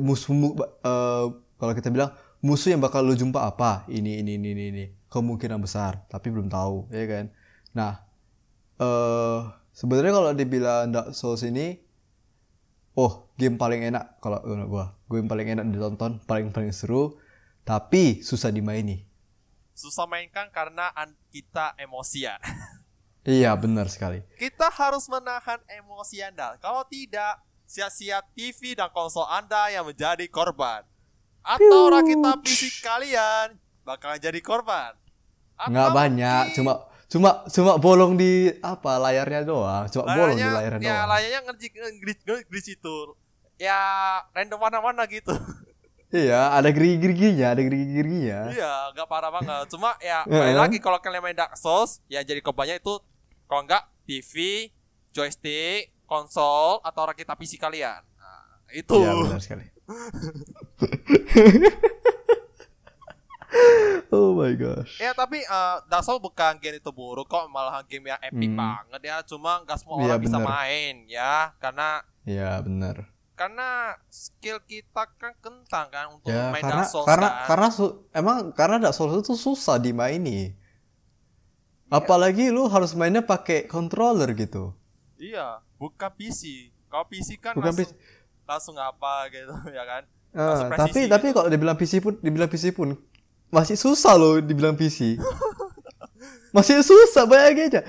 Musuh 0.00 0.32
mu- 0.36 0.56
eh, 0.58 1.24
kalau 1.56 1.72
kita 1.72 1.88
bilang 1.88 2.12
musuh 2.44 2.72
yang 2.74 2.82
bakal 2.84 3.00
lu 3.04 3.16
jumpa 3.16 3.40
apa 3.48 3.88
ini 3.88 4.20
ini 4.20 4.36
ini 4.36 4.48
ini, 4.52 4.64
ini. 4.72 4.84
kemungkinan 5.06 5.62
besar 5.62 6.04
tapi 6.12 6.28
belum 6.28 6.50
tahu 6.52 6.92
ya 6.92 7.06
kan 7.08 7.24
nah 7.72 8.04
eh 8.76 9.40
sebenarnya 9.72 10.12
kalau 10.12 10.30
dibilang 10.36 10.92
Dark 10.92 11.16
Souls 11.16 11.40
ini 11.46 11.80
oh 12.98 13.32
game 13.40 13.56
paling 13.56 13.80
enak 13.88 14.20
kalau 14.20 14.42
menurut 14.44 14.68
gua 14.68 14.86
game 15.06 15.30
paling 15.30 15.46
enak 15.54 15.66
ditonton 15.70 16.18
paling 16.26 16.50
paling 16.50 16.74
seru 16.74 17.18
tapi 17.66 18.22
susah 18.22 18.50
dimaini 18.50 19.06
Susah 19.76 20.08
mainkan 20.08 20.48
karena 20.48 20.88
kita 21.28 21.76
emosian. 21.76 22.40
iya 23.28 23.52
benar 23.52 23.92
sekali 23.92 24.24
kita 24.40 24.72
harus 24.72 25.04
menahan 25.06 25.60
emosi 25.68 26.24
Anda. 26.24 26.56
Kalau 26.64 26.80
tidak, 26.88 27.44
sia-sia 27.68 28.22
TV 28.32 28.78
dan 28.78 28.88
konsol 28.94 29.26
Anda 29.28 29.68
yang 29.68 29.84
menjadi 29.84 30.24
korban. 30.30 30.86
Atau 31.42 31.92
rakita 31.92 32.40
PC 32.40 32.82
kalian 32.82 33.58
bakalan 33.86 34.18
jadi 34.18 34.40
korban. 34.42 34.94
Atau 35.54 35.70
nggak 35.74 35.90
banyak 35.92 36.44
cuma 36.58 36.72
cuma 37.06 37.30
cuma 37.46 37.72
bolong 37.78 38.18
di 38.18 38.50
apa 38.58 38.98
layarnya 38.98 39.46
doang 39.46 39.86
cuma 39.94 40.10
bolong 40.10 40.34
di 40.34 40.42
layarnya, 40.42 40.58
layarnya 40.58 40.82
ya 40.82 40.90
doang 40.90 41.10
layarnya 41.14 41.40
ngerji 41.46 41.66
glitch 42.02 42.22
glitch 42.50 42.70
itu. 42.74 42.98
Ya 43.56 43.78
random 44.30 44.58
mana-mana 44.58 45.06
gitu. 45.06 45.30
iya 46.08 46.50
ada 46.50 46.68
gerigi-geriginya 46.68 47.50
ada 47.50 47.58
gerigi-geriginya 47.58 48.48
Iya, 48.48 48.72
nggak 48.92 49.06
parah 49.06 49.28
banget. 49.28 49.64
Cuma 49.68 49.92
ya 49.98 50.22
balik 50.22 50.56
lagi 50.56 50.76
kalau 50.78 50.96
kalian 50.98 51.20
main 51.20 51.34
Dark 51.34 51.54
Souls, 51.54 51.98
ya 52.06 52.20
jadi 52.20 52.38
korbannya 52.38 52.76
itu 52.76 52.96
kalau 53.44 53.62
nggak 53.62 53.82
TV, 54.04 54.66
joystick, 55.10 55.88
konsol 56.04 56.78
atau 56.80 57.00
rakita 57.04 57.32
PC 57.32 57.56
kalian. 57.56 58.00
Nah, 58.14 58.42
itu. 58.70 58.94
iya 58.94 59.10
benar 59.14 59.38
sekali 59.38 59.64
oh 64.10 64.34
my 64.34 64.50
gosh 64.54 64.98
Ya 64.98 65.12
tapi 65.12 65.40
eh, 65.40 65.74
Dark 65.86 66.02
Souls 66.02 66.18
bukan 66.18 66.56
game 66.58 66.76
itu 66.76 66.90
buruk 66.90 67.26
kok, 67.26 67.46
malah 67.48 67.80
game 67.82 68.06
yang 68.06 68.18
epic 68.20 68.46
Hmm. 68.46 68.56
banget 68.56 69.00
ya. 69.04 69.16
Cuma 69.22 69.60
nggak 69.62 69.76
semua 69.76 69.94
Iya, 69.96 70.02
orang 70.08 70.20
bisa 70.20 70.36
bener. 70.36 70.46
main 70.46 70.94
ya, 71.06 71.34
karena 71.56 71.88
iya 72.22 72.58
benar 72.58 73.06
karena 73.36 73.92
skill 74.08 74.58
kita 74.64 75.04
kan 75.20 75.36
kentang 75.44 75.86
kan 75.92 76.08
untuk 76.08 76.32
ya 76.32 76.48
main 76.50 76.64
karena 76.64 76.82
Dark 76.82 76.88
Souls 76.88 77.04
karena 77.04 77.28
kan. 77.28 77.44
karena 77.46 77.68
su- 77.68 77.96
emang 78.10 78.36
karena 78.56 78.76
Dark 78.80 78.96
Souls 78.96 79.12
itu 79.20 79.36
susah 79.36 79.76
dimaini 79.76 80.56
apalagi 81.92 82.50
lu 82.50 82.66
harus 82.66 82.96
mainnya 82.96 83.22
pakai 83.22 83.68
controller 83.70 84.32
gitu 84.34 84.72
Iya, 85.16 85.64
bukan 85.80 86.12
PC. 86.12 86.68
Kalau 86.92 87.08
PC 87.08 87.40
kan 87.40 87.56
Bukan 87.56 87.72
langsung 87.72 87.96
langsung 88.44 88.76
apa 88.76 89.32
gitu 89.32 89.48
ya 89.76 89.84
kan. 89.88 90.02
Langsung 90.36 90.68
tapi 90.68 90.92
presisi 90.92 91.08
tapi 91.08 91.26
gitu. 91.32 91.36
kalau 91.40 91.48
dibilang 91.48 91.76
PC 91.80 91.92
pun 92.04 92.14
dibilang 92.20 92.50
PC 92.52 92.76
pun 92.76 93.00
masih 93.48 93.80
susah 93.80 94.12
loh 94.12 94.36
dibilang 94.44 94.76
PC. 94.76 95.16
masih 96.56 96.84
susah 96.84 97.24
bayangin 97.24 97.72
aja. 97.72 97.82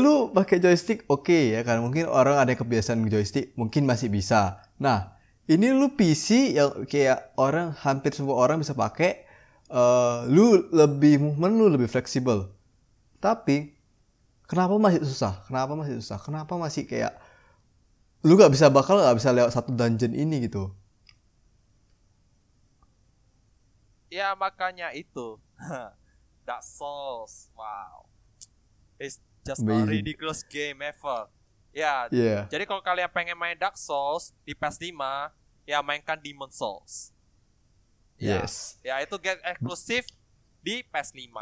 Lu 0.00 0.32
pakai 0.32 0.56
joystick 0.64 1.04
oke 1.12 1.52
ya 1.52 1.60
kan 1.60 1.84
mungkin 1.84 2.08
orang 2.08 2.40
ada 2.40 2.56
kebiasaan 2.56 3.04
joystick 3.12 3.52
mungkin 3.60 3.84
masih 3.84 4.08
bisa. 4.08 4.64
Nah, 4.82 5.14
ini 5.46 5.70
lu 5.70 5.94
PC 5.94 6.58
yang 6.58 6.82
kayak 6.90 7.38
orang 7.38 7.70
hampir 7.86 8.10
semua 8.10 8.34
orang 8.34 8.58
bisa 8.58 8.74
pakai 8.74 9.22
eh 9.72 10.18
lu 10.26 10.66
lebih 10.74 11.22
movement 11.22 11.54
lu 11.54 11.66
lebih 11.70 11.86
fleksibel. 11.86 12.50
Tapi 13.22 13.78
kenapa 14.50 14.74
masih 14.74 15.06
susah? 15.06 15.46
Kenapa 15.46 15.72
masih 15.78 16.02
susah? 16.02 16.18
Kenapa 16.18 16.58
masih 16.58 16.82
kayak 16.90 17.14
lu 18.26 18.34
gak 18.34 18.50
bisa 18.50 18.66
bakal 18.70 18.98
gak 18.98 19.18
bisa 19.18 19.30
lewat 19.30 19.54
satu 19.54 19.70
dungeon 19.70 20.14
ini 20.14 20.50
gitu? 20.50 20.74
Ya 24.12 24.34
makanya 24.36 24.92
itu. 24.92 25.40
Dark 26.46 26.60
Souls. 26.66 27.48
Wow. 27.56 28.10
It's 28.98 29.22
just 29.46 29.62
a 29.62 29.66
Amazing. 29.66 30.04
ridiculous 30.04 30.42
game 30.44 30.82
ever. 30.84 31.30
Ya, 31.72 32.04
Iya. 32.12 32.44
jadi 32.46 32.68
kalau 32.68 32.84
kalian 32.84 33.08
pengen 33.08 33.32
main 33.34 33.56
Dark 33.56 33.74
Souls 33.74 34.36
di 34.44 34.52
PS5, 34.52 34.92
ya 35.64 35.80
mainkan 35.80 36.20
Demon 36.20 36.52
Souls. 36.52 37.10
Ya. 38.20 38.44
Yes. 38.44 38.76
Ya, 38.80 39.00
itu 39.00 39.16
game 39.16 39.40
eksklusif 39.42 40.04
di 40.60 40.84
PS5. 40.84 41.32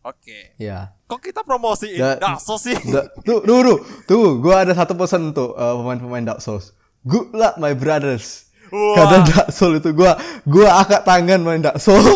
Oke. 0.00 0.56
Ya. 0.56 0.96
Kok 1.04 1.20
kita 1.20 1.44
promosiin 1.44 2.00
Da- 2.00 2.16
Dark 2.16 2.40
Souls 2.40 2.64
sih? 2.64 2.72
Da- 2.88 3.10
tuh, 3.20 3.44
tunggu, 3.44 3.76
tunggu. 4.06 4.40
Gua 4.40 4.64
ada 4.64 4.72
satu 4.72 4.96
pesan 4.96 5.34
untuk 5.34 5.52
uh, 5.52 5.76
pemain-pemain 5.76 6.24
Dark 6.24 6.40
Souls. 6.40 6.72
Good 7.04 7.34
luck 7.34 7.60
my 7.60 7.76
brothers. 7.76 8.48
Wah. 8.72 8.96
Karena 8.96 9.18
Dark 9.26 9.48
Souls 9.52 9.76
itu 9.76 9.90
gua 9.92 10.16
gua 10.46 10.80
angkat 10.80 11.02
tangan 11.04 11.40
main 11.42 11.60
Dark 11.60 11.76
Souls. 11.76 12.06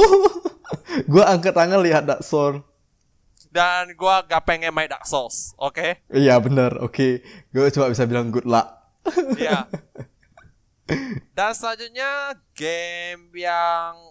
gua 1.12 1.28
angkat 1.28 1.52
tangan 1.52 1.82
lihat 1.82 2.06
Dark 2.06 2.22
Souls. 2.22 2.64
Dan 3.54 3.94
gua 3.94 4.26
gak 4.26 4.42
pengen 4.42 4.74
main 4.74 4.90
Dark 4.90 5.06
Souls, 5.06 5.54
oke? 5.54 6.02
Iya 6.10 6.42
benar. 6.42 6.74
Oke. 6.82 7.22
Gua 7.54 7.70
cuma 7.70 7.86
bisa 7.86 8.02
bilang 8.02 8.34
good 8.34 8.50
luck. 8.50 8.66
Iya. 9.38 9.70
Dan 11.38 11.54
selanjutnya 11.54 12.34
game 12.50 13.30
yang 13.38 14.10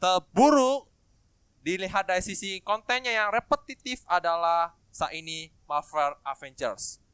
terburuk 0.00 0.88
dilihat 1.60 2.08
dari 2.08 2.24
sisi 2.24 2.64
kontennya 2.64 3.12
yang 3.12 3.28
repetitif 3.28 4.00
adalah 4.08 4.72
saat 4.88 5.12
ini 5.12 5.52
Marvel 5.68 6.16
Avengers. 6.24 7.04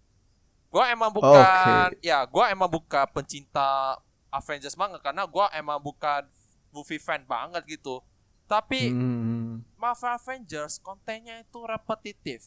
Gua 0.71 0.87
emang 0.87 1.11
bukan 1.11 1.99
ya, 1.99 2.23
gua 2.31 2.55
emang 2.55 2.71
bukan 2.71 3.11
pencinta 3.11 3.99
Avengers 4.31 4.79
banget 4.79 5.03
karena 5.03 5.27
gua 5.27 5.51
emang 5.51 5.83
bukan 5.83 6.31
movie 6.71 7.03
fan 7.03 7.27
banget 7.27 7.67
gitu. 7.67 7.99
Tapi 8.47 8.91
Hmm. 8.95 9.40
Marvel 9.75 10.13
Avengers 10.13 10.79
kontennya 10.79 11.39
itu 11.39 11.59
repetitif. 11.61 12.43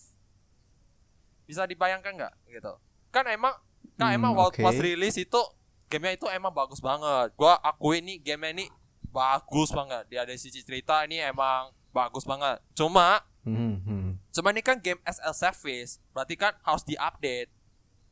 Bisa 1.43 1.63
dibayangkan 1.63 2.13
nggak 2.13 2.33
gitu? 2.49 2.73
Kan 3.09 3.27
emang 3.27 3.53
kan 3.93 4.09
Hmm, 4.09 4.17
emang 4.17 4.31
waktu 4.33 4.59
oke. 4.59 4.65
pas 4.65 4.75
rilis 4.75 5.15
itu 5.15 5.41
gamenya 5.85 6.15
itu 6.15 6.27
emang 6.27 6.49
bagus 6.49 6.79
banget. 6.79 7.35
Gua 7.35 7.59
akui 7.59 7.99
ini 7.99 8.17
gamenya 8.17 8.51
ini 8.53 8.65
bagus 9.05 9.69
banget. 9.69 10.07
Dia 10.07 10.23
dari 10.23 10.37
sisi 10.37 10.59
cerita 10.59 11.03
ini 11.03 11.19
emang 11.19 11.69
bagus 11.89 12.23
banget. 12.23 12.57
Cuma 12.73 13.21
Hmm, 13.43 13.75
hmm. 13.77 14.09
cuma 14.31 14.49
ini 14.49 14.63
kan 14.63 14.79
game 14.79 15.03
SL 15.03 15.35
service, 15.35 15.99
berarti 16.09 16.33
kan 16.33 16.55
harus 16.61 16.81
diupdate. 16.81 17.51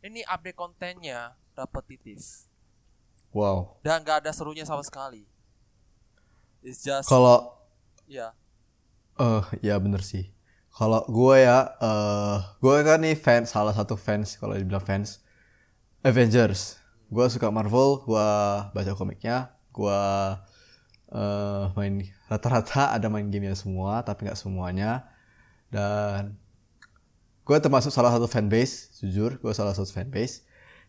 Ini 0.01 0.27
update 0.27 0.57
kontennya 0.57 1.39
repetitif 1.53 2.51
Wow. 3.31 3.79
dan 3.79 4.03
nggak 4.03 4.27
ada 4.27 4.31
serunya 4.31 4.67
sama 4.67 4.83
sekali. 4.83 5.23
It's 6.61 6.83
just 6.83 7.07
Kalau 7.07 7.55
ya. 8.05 8.35
Eh, 9.21 9.43
ya 9.67 9.75
bener 9.83 10.01
sih. 10.11 10.25
Kalau 10.77 11.01
gue 11.17 11.35
ya, 11.47 11.57
eh 11.87 12.37
gue 12.63 12.75
kan 12.87 12.97
nih 13.03 13.15
fans, 13.25 13.47
salah 13.53 13.73
satu 13.75 13.95
fans 14.05 14.39
kalau 14.39 14.55
dibilang 14.57 14.83
fans 14.89 15.09
Avengers. 16.09 16.61
Gue 17.13 17.25
suka 17.33 17.47
Marvel, 17.57 17.89
gue 18.07 18.27
baca 18.75 18.91
komiknya, 18.99 19.37
gue 19.75 19.99
eh 21.11 21.63
main 21.75 21.93
rata-rata 22.31 22.95
ada 22.95 23.07
main 23.13 23.27
gamenya 23.33 23.57
semua, 23.63 24.01
tapi 24.07 24.19
nggak 24.25 24.39
semuanya. 24.39 25.11
Dan 25.73 26.39
gue 27.47 27.57
termasuk 27.59 27.91
salah 27.91 28.11
satu 28.15 28.27
fanbase, 28.31 28.95
jujur, 29.03 29.37
gue 29.43 29.53
salah 29.53 29.75
satu 29.75 29.91
fanbase. 29.91 30.47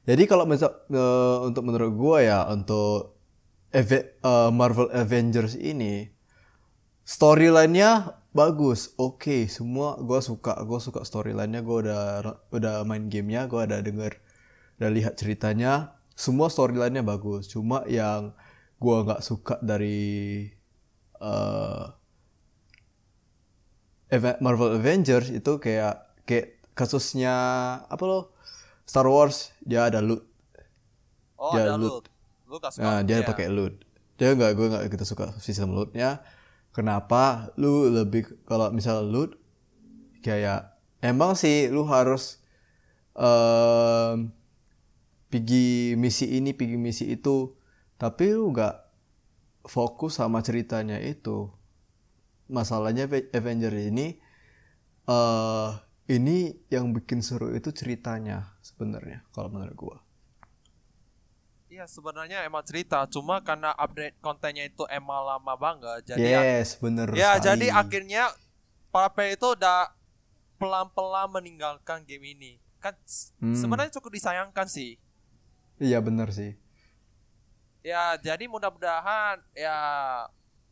Jadi 0.09 0.23
kalau 0.31 0.45
eh, 0.49 1.37
untuk 1.49 1.63
menurut 1.67 1.93
gue 1.95 2.19
ya 2.31 2.47
untuk 2.49 3.19
Ave- 3.75 4.15
eh, 4.23 4.51
Marvel 4.55 4.89
Avengers 4.95 5.55
ini 5.59 6.07
storyline-nya 7.03 8.22
bagus 8.33 8.81
oke 9.07 9.37
semua 9.57 9.89
gue 10.09 10.21
suka 10.29 10.53
gue 10.69 10.79
suka 10.87 11.01
storyline-nya 11.09 11.61
gue 11.69 11.77
udah 11.85 12.03
udah 12.57 12.75
main 12.89 13.05
gamenya 13.13 13.41
gue 13.53 13.61
ada 13.67 13.79
denger 13.87 14.13
udah 14.81 14.91
lihat 14.97 15.15
ceritanya 15.21 15.73
semua 16.25 16.49
storyline-nya 16.55 17.05
bagus 17.13 17.43
cuma 17.55 17.79
yang 17.99 18.23
gue 18.83 18.97
nggak 19.07 19.21
suka 19.29 19.55
dari 19.71 20.01
Ava- 24.13 24.39
Marvel 24.45 24.77
Avengers 24.79 25.29
itu 25.33 25.53
kayak 25.65 25.95
kayak 26.29 26.47
kasusnya 26.79 27.35
apa 27.89 28.05
lo 28.11 28.19
Star 28.89 29.07
Wars 29.09 29.55
dia 29.65 29.89
ada 29.89 30.01
loot 30.05 30.23
Oh, 31.39 31.53
Ya, 31.53 31.61
ada 31.61 31.77
loot. 31.77 31.93
loot. 31.93 32.05
Lu 32.49 32.59
Nah, 32.81 32.99
dia 33.05 33.21
ya? 33.21 33.27
pakai 33.29 33.47
loot. 33.53 33.75
Dia 34.19 34.29
nggak, 34.37 34.51
gue 34.57 34.67
nggak 34.73 34.83
gitu 34.93 35.05
suka 35.13 35.25
sistem 35.43 35.75
lootnya. 35.77 36.23
Kenapa? 36.73 37.53
Lu 37.61 37.89
lebih 37.93 38.25
kalau 38.49 38.73
misal 38.73 39.05
loot 39.13 39.37
kayak 40.25 40.73
emang 41.05 41.37
sih 41.37 41.69
lu 41.69 41.85
harus 41.85 42.41
em 43.17 44.33
pergi 45.33 45.97
misi 45.97 46.29
ini, 46.37 46.53
pergi 46.53 46.77
misi 46.77 47.05
itu, 47.09 47.57
tapi 47.97 48.37
lu 48.37 48.53
nggak 48.53 48.75
fokus 49.65 50.21
sama 50.21 50.45
ceritanya 50.45 51.01
itu. 51.01 51.49
Masalahnya 52.53 53.09
Ave- 53.09 53.33
Avenger 53.33 53.73
ini 53.73 54.21
eh 55.09 55.71
ini 56.13 56.53
yang 56.69 56.93
bikin 56.93 57.25
seru 57.25 57.55
itu 57.57 57.73
ceritanya 57.73 58.59
sebenarnya 58.61 59.25
kalau 59.33 59.49
menurut 59.49 59.77
gua. 59.79 59.99
Iya 61.73 61.89
sebenarnya 61.89 62.45
emang 62.45 62.61
cerita, 62.61 63.01
cuma 63.09 63.41
karena 63.41 63.73
update 63.73 64.21
kontennya 64.21 64.69
itu 64.69 64.85
emang 64.93 65.25
lama 65.25 65.57
banget, 65.57 66.05
jadi 66.05 66.21
ya, 66.21 66.41
yes, 66.61 66.77
bener 66.77 67.09
ya 67.17 67.33
sekali. 67.33 67.45
jadi 67.49 67.67
akhirnya 67.73 68.23
para 68.93 69.09
player 69.09 69.41
itu 69.41 69.57
udah 69.57 69.89
pelan-pelan 70.61 71.33
meninggalkan 71.33 72.05
game 72.05 72.37
ini. 72.37 72.53
Kan 72.77 72.93
Hmm. 73.41 73.57
sebenarnya 73.57 73.89
cukup 73.97 74.13
disayangkan 74.13 74.69
sih. 74.69 75.01
Iya 75.81 76.05
bener 76.05 76.29
sih. 76.29 76.61
Ya 77.81 78.21
jadi 78.21 78.45
mudah-mudahan 78.47 79.41
ya 79.57 79.77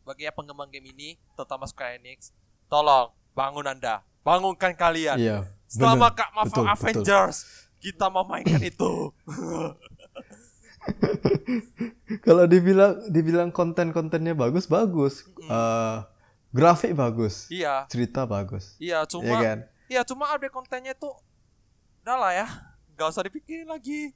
bagi 0.05 0.29
ya 0.29 0.31
pengembang 0.31 0.69
game 0.69 0.93
ini, 0.93 1.09
terutama 1.33 1.65
Square 1.65 1.97
Enix, 1.97 2.29
tolong 2.69 3.09
bangun 3.33 3.65
anda, 3.65 4.05
bangunkan 4.21 4.77
kalian. 4.77 5.17
Iya. 5.17 5.49
Selama. 5.65 6.13
Kak 6.13 6.29
Marvel 6.37 6.45
Betul, 6.45 6.61
betul. 6.61 6.77
Avengers 6.77 7.37
kita 7.81 8.05
memainkan 8.05 8.61
itu. 8.61 9.09
Kalau 12.25 12.45
dibilang 12.49 13.07
dibilang 13.13 13.49
konten-kontennya 13.53 14.33
bagus 14.33 14.65
bagus. 14.65 15.25
Eh, 15.41 15.97
grafik 16.51 16.91
bagus. 16.93 17.47
iya, 17.47 17.87
Cerita 17.87 18.27
bagus. 18.27 18.75
iya 18.77 19.03
Iya 19.03 19.09
cuma 19.09 19.37
kan? 19.39 19.59
Iya 19.91 20.01
cuma 20.07 20.31
update 20.31 20.55
kontennya 20.55 20.95
tuh 20.95 21.15
Udah 22.03 22.15
lah 22.15 22.31
ya 22.31 22.47
Gak 22.95 23.11
usah 23.11 23.27
dipikirin 23.27 23.67
lagi 23.67 24.15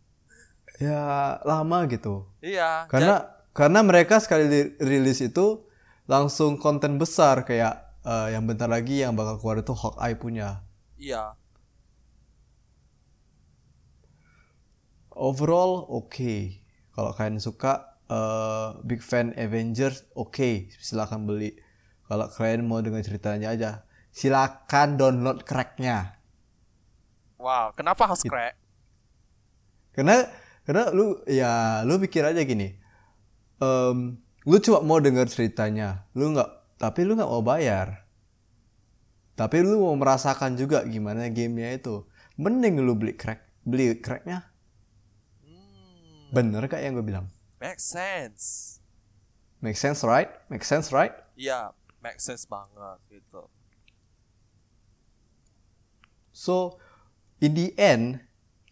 Ya 0.79 1.39
lama 1.43 1.83
gitu. 1.87 2.27
Iya 2.39 2.87
Karena 2.87 3.27
karena 3.55 3.79
mereka 3.87 4.19
sekali 4.19 4.75
rilis 4.83 5.23
itu 5.23 5.63
langsung 6.11 6.59
konten 6.59 6.99
besar 6.99 7.47
kayak 7.47 8.03
eh, 8.03 8.35
yang 8.35 8.43
bentar 8.43 8.67
lagi 8.67 8.99
yang 9.03 9.15
bakal 9.15 9.39
keluar 9.39 9.63
itu 9.63 9.71
Hawkeye 9.71 10.19
punya. 10.19 10.63
Iya 10.99 11.39
Overall 15.15 15.87
oke. 15.87 16.59
Kalau 16.91 17.11
kalian 17.15 17.39
suka 17.39 17.99
eh, 18.11 18.69
big 18.83 18.99
fan 18.99 19.31
Avengers 19.39 20.03
oke, 20.13 20.69
silakan 20.79 21.23
beli. 21.23 21.55
Kalau 22.05 22.29
kalian 22.29 22.67
mau 22.69 22.83
dengar 22.83 23.01
ceritanya 23.01 23.55
aja, 23.55 23.71
silakan 24.13 24.99
download 24.99 25.41
cracknya. 25.47 26.15
Wow 27.35 27.75
Kenapa 27.75 28.07
harus 28.07 28.23
crack 28.23 28.55
Karena 29.91 30.23
karena 30.65 30.89
lu 30.91 31.19
ya 31.29 31.83
lu 31.87 31.99
pikir 31.99 32.23
aja 32.25 32.41
gini. 32.43 32.75
em, 33.63 34.19
lu 34.43 34.57
cuma 34.59 34.83
mau 34.83 34.99
dengar 34.99 35.31
ceritanya, 35.31 36.03
lu 36.11 36.35
nggak 36.35 36.49
tapi 36.75 37.07
lu 37.07 37.15
nggak 37.15 37.31
mau 37.31 37.39
bayar. 37.39 38.03
Tapi 39.35 39.63
lu 39.63 39.83
mau 39.83 39.95
merasakan 39.95 40.55
juga 40.59 40.83
gimana 40.83 41.27
gamenya 41.31 41.75
itu. 41.79 42.03
Mending 42.35 42.83
lu 42.83 42.95
beli 42.95 43.15
crack, 43.15 43.43
beli 43.63 43.95
cracknya. 43.99 44.54
Bener 46.35 46.67
kak 46.67 46.83
yang 46.83 46.99
gue 46.99 47.05
bilang? 47.07 47.31
Make 47.63 47.79
sense 47.79 48.77
Make 49.63 49.79
sense 49.79 50.03
right? 50.03 50.27
Make 50.51 50.67
sense 50.67 50.91
right? 50.91 51.15
Iya 51.39 51.71
Make 52.03 52.19
sense 52.19 52.43
banget 52.43 52.99
gitu 53.07 53.47
So, 56.35 56.83
in 57.39 57.55
the 57.55 57.71
end, 57.79 58.19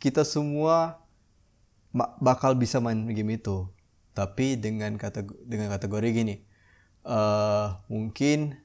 kita 0.03 0.27
semua 0.27 0.99
bakal 2.19 2.59
bisa 2.59 2.83
main 2.83 3.07
game 3.07 3.39
itu. 3.39 3.71
Tapi 4.11 4.59
dengan 4.59 4.99
kategori, 4.99 5.39
dengan 5.47 5.71
kategori 5.71 6.07
gini, 6.11 6.35
eh 7.07 7.67
mungkin 7.87 8.59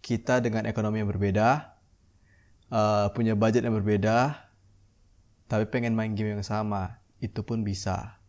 kita 0.00 0.40
dengan 0.40 0.64
ekonomi 0.64 1.04
yang 1.04 1.12
berbeda, 1.12 1.76
eh, 2.72 3.06
punya 3.12 3.36
budget 3.36 3.68
yang 3.68 3.76
berbeda, 3.76 4.40
tapi 5.44 5.68
pengen 5.68 5.92
main 5.92 6.16
game 6.16 6.40
yang 6.40 6.44
sama, 6.44 6.96
itu 7.24 7.40
pun 7.40 7.64
bisa. 7.64 8.20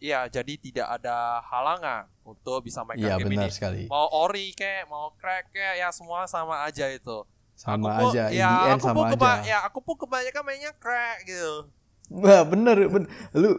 Iya 0.00 0.24
jadi 0.32 0.56
tidak 0.56 0.88
ada 0.96 1.44
halangan 1.44 2.08
Untuk 2.24 2.64
bisa 2.64 2.80
mainkan 2.80 3.04
Iya 3.04 3.14
game 3.20 3.36
benar 3.36 3.46
ini 3.46 3.52
sekali. 3.52 3.82
Mau 3.84 4.08
ori 4.16 4.56
kek 4.56 4.88
Mau 4.88 5.12
crack 5.12 5.52
kek 5.52 5.76
Ya 5.76 5.92
semua 5.92 6.24
sama 6.24 6.64
aja 6.64 6.88
itu 6.88 7.20
Sama 7.52 8.00
Aku 8.00 8.08
pun- 8.08 8.12
aja, 8.16 8.32
ya, 8.32 8.48
the 8.48 8.68
end 8.72 8.80
aku 8.80 8.86
sama 8.88 8.96
pun 8.96 9.20
aja. 9.20 9.32
Ya 9.44 9.58
aku 9.60 9.78
pun 9.84 10.00
kebanyakan 10.00 10.40
mainnya 10.40 10.72
crack 10.72 11.28
gitu 11.28 11.68
Wah, 12.10 12.42
bener, 12.42 12.88
bener. 12.88 13.06
Lu 13.36 13.50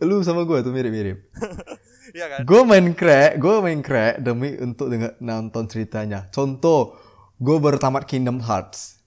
lu 0.00 0.16
sama 0.20 0.42
gue 0.42 0.58
tuh 0.58 0.72
mirip-mirip. 0.72 1.22
Iya 2.16 2.26
kan 2.26 2.38
Gue 2.42 2.62
main 2.62 2.94
crack, 2.94 3.36
gue 3.36 3.54
main 3.60 3.78
crack 3.78 4.18
demi 4.18 4.54
untuk 4.56 4.88
denger, 4.88 5.18
nonton 5.18 5.66
ceritanya. 5.66 6.30
Contoh, 6.30 6.94
gue 7.36 7.56
baru 7.58 7.76
tamat 7.76 8.06
Kingdom 8.06 8.38
Hearts. 8.40 9.02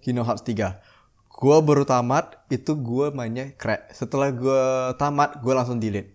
Kingdom 0.00 0.24
Hearts 0.24 0.40
3. 0.42 0.80
Gue 1.38 1.54
baru 1.62 1.86
tamat, 1.86 2.42
itu 2.48 2.74
gue 2.74 3.06
mainnya 3.08 3.54
crack. 3.54 3.94
Setelah 3.94 4.34
gue 4.34 4.62
tamat, 4.94 5.38
gue 5.38 5.54
langsung 5.54 5.78
delete. 5.78 6.10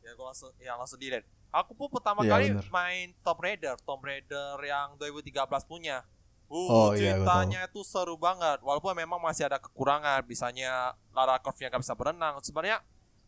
ya 0.00 0.10
gue 0.10 0.24
langsung 0.24 0.48
ya 0.56 0.72
langsung 0.72 0.96
delete 0.96 1.28
aku 1.50 1.72
pun 1.72 1.88
pertama 1.90 2.20
Iya, 2.20 2.30
kali 2.30 2.44
bener. 2.50 2.64
main 2.70 3.06
Tomb 3.18 3.36
Raider 3.38 3.76
Tomb 3.78 4.00
Raider 4.00 4.56
yang 4.58 4.96
2013 4.96 5.36
punya 5.64 6.00
Oh, 6.46 6.64
uh, 6.88 6.96
iya, 6.96 7.12
gua 7.14 7.44
ceritanya 7.44 7.60
itu 7.64 7.80
seru 7.82 8.16
banget 8.16 8.60
walaupun 8.60 8.92
memang 8.94 9.16
masih 9.18 9.44
ada 9.44 9.56
kekurangan 9.56 10.24
misalnya 10.24 10.92
Lara 11.10 11.36
Croft 11.36 11.60
yang 11.60 11.68
gak 11.68 11.80
bisa 11.80 11.92
berenang 11.92 12.40
sebenarnya 12.40 12.80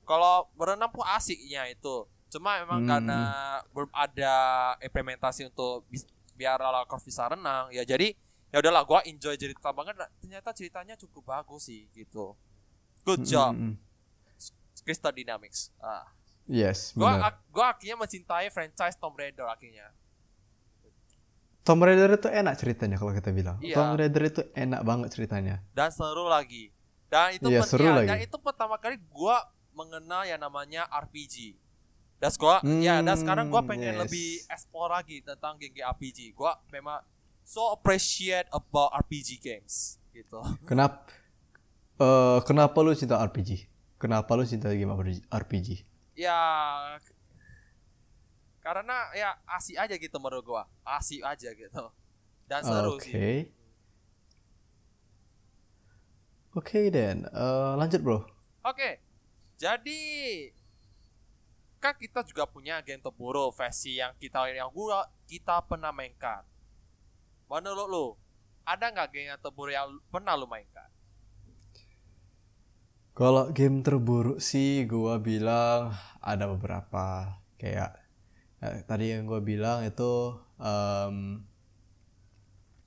kalau 0.03 0.49
berenang 0.55 0.89
pun 0.89 1.05
asiknya 1.07 1.69
itu 1.69 2.05
cuma 2.29 2.57
memang 2.59 2.81
Hmm. 2.81 2.89
karena 2.89 3.21
belum 3.71 3.91
ada 3.91 4.35
implementasi 4.81 5.49
untuk 5.49 5.85
biar 6.35 6.57
Lara 6.57 6.85
Croft 6.85 7.05
bisa 7.05 7.25
renang 7.27 7.69
ya 7.69 7.85
jadi 7.85 8.17
ya 8.51 8.59
udahlah 8.59 8.83
gua 8.83 9.01
enjoy 9.03 9.35
cerita 9.35 9.71
banget 9.71 9.95
Nah, 9.97 10.11
ternyata 10.17 10.51
ceritanya 10.51 10.95
cukup 10.97 11.23
bagus 11.25 11.65
sih 11.65 11.87
gitu 11.91 12.35
good 13.03 13.23
job 13.23 13.53
Mm, 13.53 13.63
mm, 13.65 13.75
mm. 13.75 14.81
Crystal 14.81 15.11
Dynamics 15.11 15.71
ah 15.79 16.07
Yes, 16.45 16.93
gua 16.93 17.15
benar. 17.15 17.27
ak- 17.31 17.43
gua 17.49 17.67
akhirnya 17.71 17.97
mencintai 17.97 18.49
franchise 18.49 18.97
Tomb 18.97 19.15
Raider 19.15 19.47
akhirnya 19.47 19.95
Tomb 21.61 21.81
Raider 21.81 22.11
itu 22.11 22.27
enak 22.27 22.57
ceritanya 22.57 22.97
kalau 22.97 23.13
kita 23.13 23.31
bilang. 23.31 23.61
Iya. 23.61 23.77
Tomb 23.77 23.95
Raider 23.95 24.23
itu 24.25 24.43
enak 24.53 24.81
banget 24.83 25.09
ceritanya. 25.13 25.57
dan 25.71 25.91
seru 25.91 26.27
lagi 26.27 26.73
dan 27.07 27.31
itu 27.33 27.47
Iya, 27.47 27.61
pen- 27.61 27.69
seru 27.69 27.85
ya, 27.85 27.95
lagi. 27.97 28.09
dan 28.09 28.19
itu 28.21 28.37
pertama 28.39 28.75
kali 28.77 28.97
gua 29.07 29.39
mengenal 29.71 30.25
yang 30.25 30.41
namanya 30.41 30.89
RPG 30.89 31.55
dan 32.17 32.31
gua 32.35 32.59
ya 32.81 32.99
dan 32.99 33.15
sekarang 33.15 33.47
gua 33.49 33.61
Hmm, 33.61 33.71
pengen 33.71 33.95
yes. 33.95 34.01
lebih 34.01 34.29
explore 34.49 34.91
lagi 34.91 35.21
tentang 35.21 35.55
game 35.55 35.77
RPG 35.79 36.33
gua 36.33 36.59
memang 36.69 36.99
so 37.51 37.75
appreciate 37.75 38.47
about 38.55 38.95
RPG 38.95 39.43
games 39.43 39.99
gitu 40.15 40.39
Kenapa 40.71 41.11
eh 41.99 42.39
kenapa 42.47 42.79
lu 42.87 42.95
cinta 42.95 43.19
RPG? 43.19 43.67
Kenapa 43.99 44.39
lu 44.39 44.47
cinta 44.47 44.71
game 44.71 44.95
RPG? 45.27 45.83
ya 46.15 46.37
karena 48.61 49.09
ya 49.17 49.35
asik 49.57 49.73
aja 49.81 49.97
gitu 49.97 50.17
menurut 50.21 50.45
gua 50.45 50.63
asik 50.85 51.25
aja 51.25 51.49
gitu 51.49 51.85
dan 52.45 52.61
seru 52.61 53.01
Oke. 53.01 53.09
sih 53.09 53.37
Oke 56.51 56.91
dan 56.91 57.31
Eh, 57.31 57.73
lanjut 57.79 58.03
bro. 58.03 58.19
Oke, 58.67 58.99
jadi 59.55 60.03
kan 61.79 61.95
kita 61.95 62.27
juga 62.27 62.45
punya 62.45 62.83
game 62.83 63.01
Toboro 63.01 63.55
versi 63.55 63.97
yang 64.03 64.13
kita 64.19 64.51
yang 64.51 64.67
gua 64.75 65.07
kita 65.31 65.63
pernah 65.65 65.95
mainkan. 65.95 66.43
Menurut 67.51 67.89
lu, 67.91 68.07
ada 68.63 68.95
nggak 68.95 69.11
game 69.11 69.35
yang 69.35 69.41
Toboro 69.43 69.75
yang 69.75 69.99
pernah 70.07 70.39
lu 70.39 70.47
mainkan? 70.47 70.87
Kalau 73.11 73.51
game 73.51 73.83
terburuk 73.83 74.39
sih 74.39 74.87
gua 74.87 75.19
bilang 75.19 75.91
ada 76.23 76.47
beberapa 76.47 77.37
kayak 77.59 77.99
eh, 78.63 78.87
tadi 78.87 79.11
yang 79.11 79.27
gua 79.27 79.43
bilang 79.43 79.83
itu 79.83 80.39
em, 80.63 81.43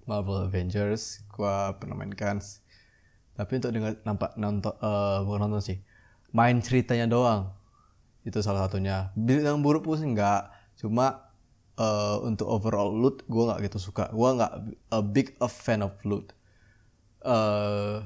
Marvel 0.07 0.47
Avengers 0.47 1.27
gua 1.27 1.75
pernah 1.75 1.99
mainkan. 1.99 2.39
Tapi 3.35 3.51
untuk 3.59 3.75
dengar 3.75 3.99
nampak 4.07 4.39
nonton 4.39 4.71
eh, 4.79 5.17
bukan 5.27 5.39
nonton 5.43 5.59
sih. 5.59 5.77
Main 6.31 6.63
ceritanya 6.63 7.11
doang. 7.11 7.51
Itu 8.23 8.39
salah 8.39 8.71
satunya. 8.71 9.11
Bilang 9.19 9.59
buruk 9.59 9.83
pun 9.83 9.99
enggak. 9.99 10.55
Cuma 10.79 11.32
eh, 11.79 12.17
untuk 12.25 12.47
overall 12.49 12.91
loot 12.93 13.25
gua 13.29 13.53
nggak 13.53 13.69
gitu 13.71 13.79
suka. 13.91 14.09
Gua 14.13 14.35
nggak 14.37 14.53
a 14.93 14.99
big 15.01 15.27
a 15.41 15.49
fan 15.49 15.81
of 15.85 15.93
loot. 16.05 16.33
eh 17.23 18.03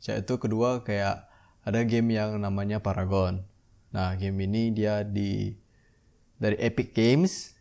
yaitu 0.00 0.34
kedua 0.40 0.80
kayak 0.82 1.28
ada 1.62 1.84
game 1.84 2.16
yang 2.16 2.40
namanya 2.40 2.80
Paragon. 2.80 3.44
Nah, 3.92 4.16
game 4.16 4.48
ini 4.48 4.72
dia 4.72 5.04
di 5.04 5.54
dari 6.40 6.56
Epic 6.58 6.96
Games. 6.96 7.54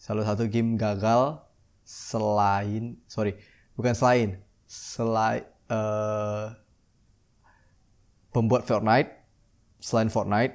Salah 0.00 0.24
satu 0.26 0.48
game 0.50 0.74
gagal 0.80 1.38
selain 1.84 2.98
sorry, 3.06 3.36
bukan 3.76 3.94
selain 3.94 4.28
selain 4.66 5.44
eh 5.70 6.46
pembuat 8.30 8.62
Fortnite 8.66 9.10
selain 9.82 10.10
Fortnite 10.10 10.54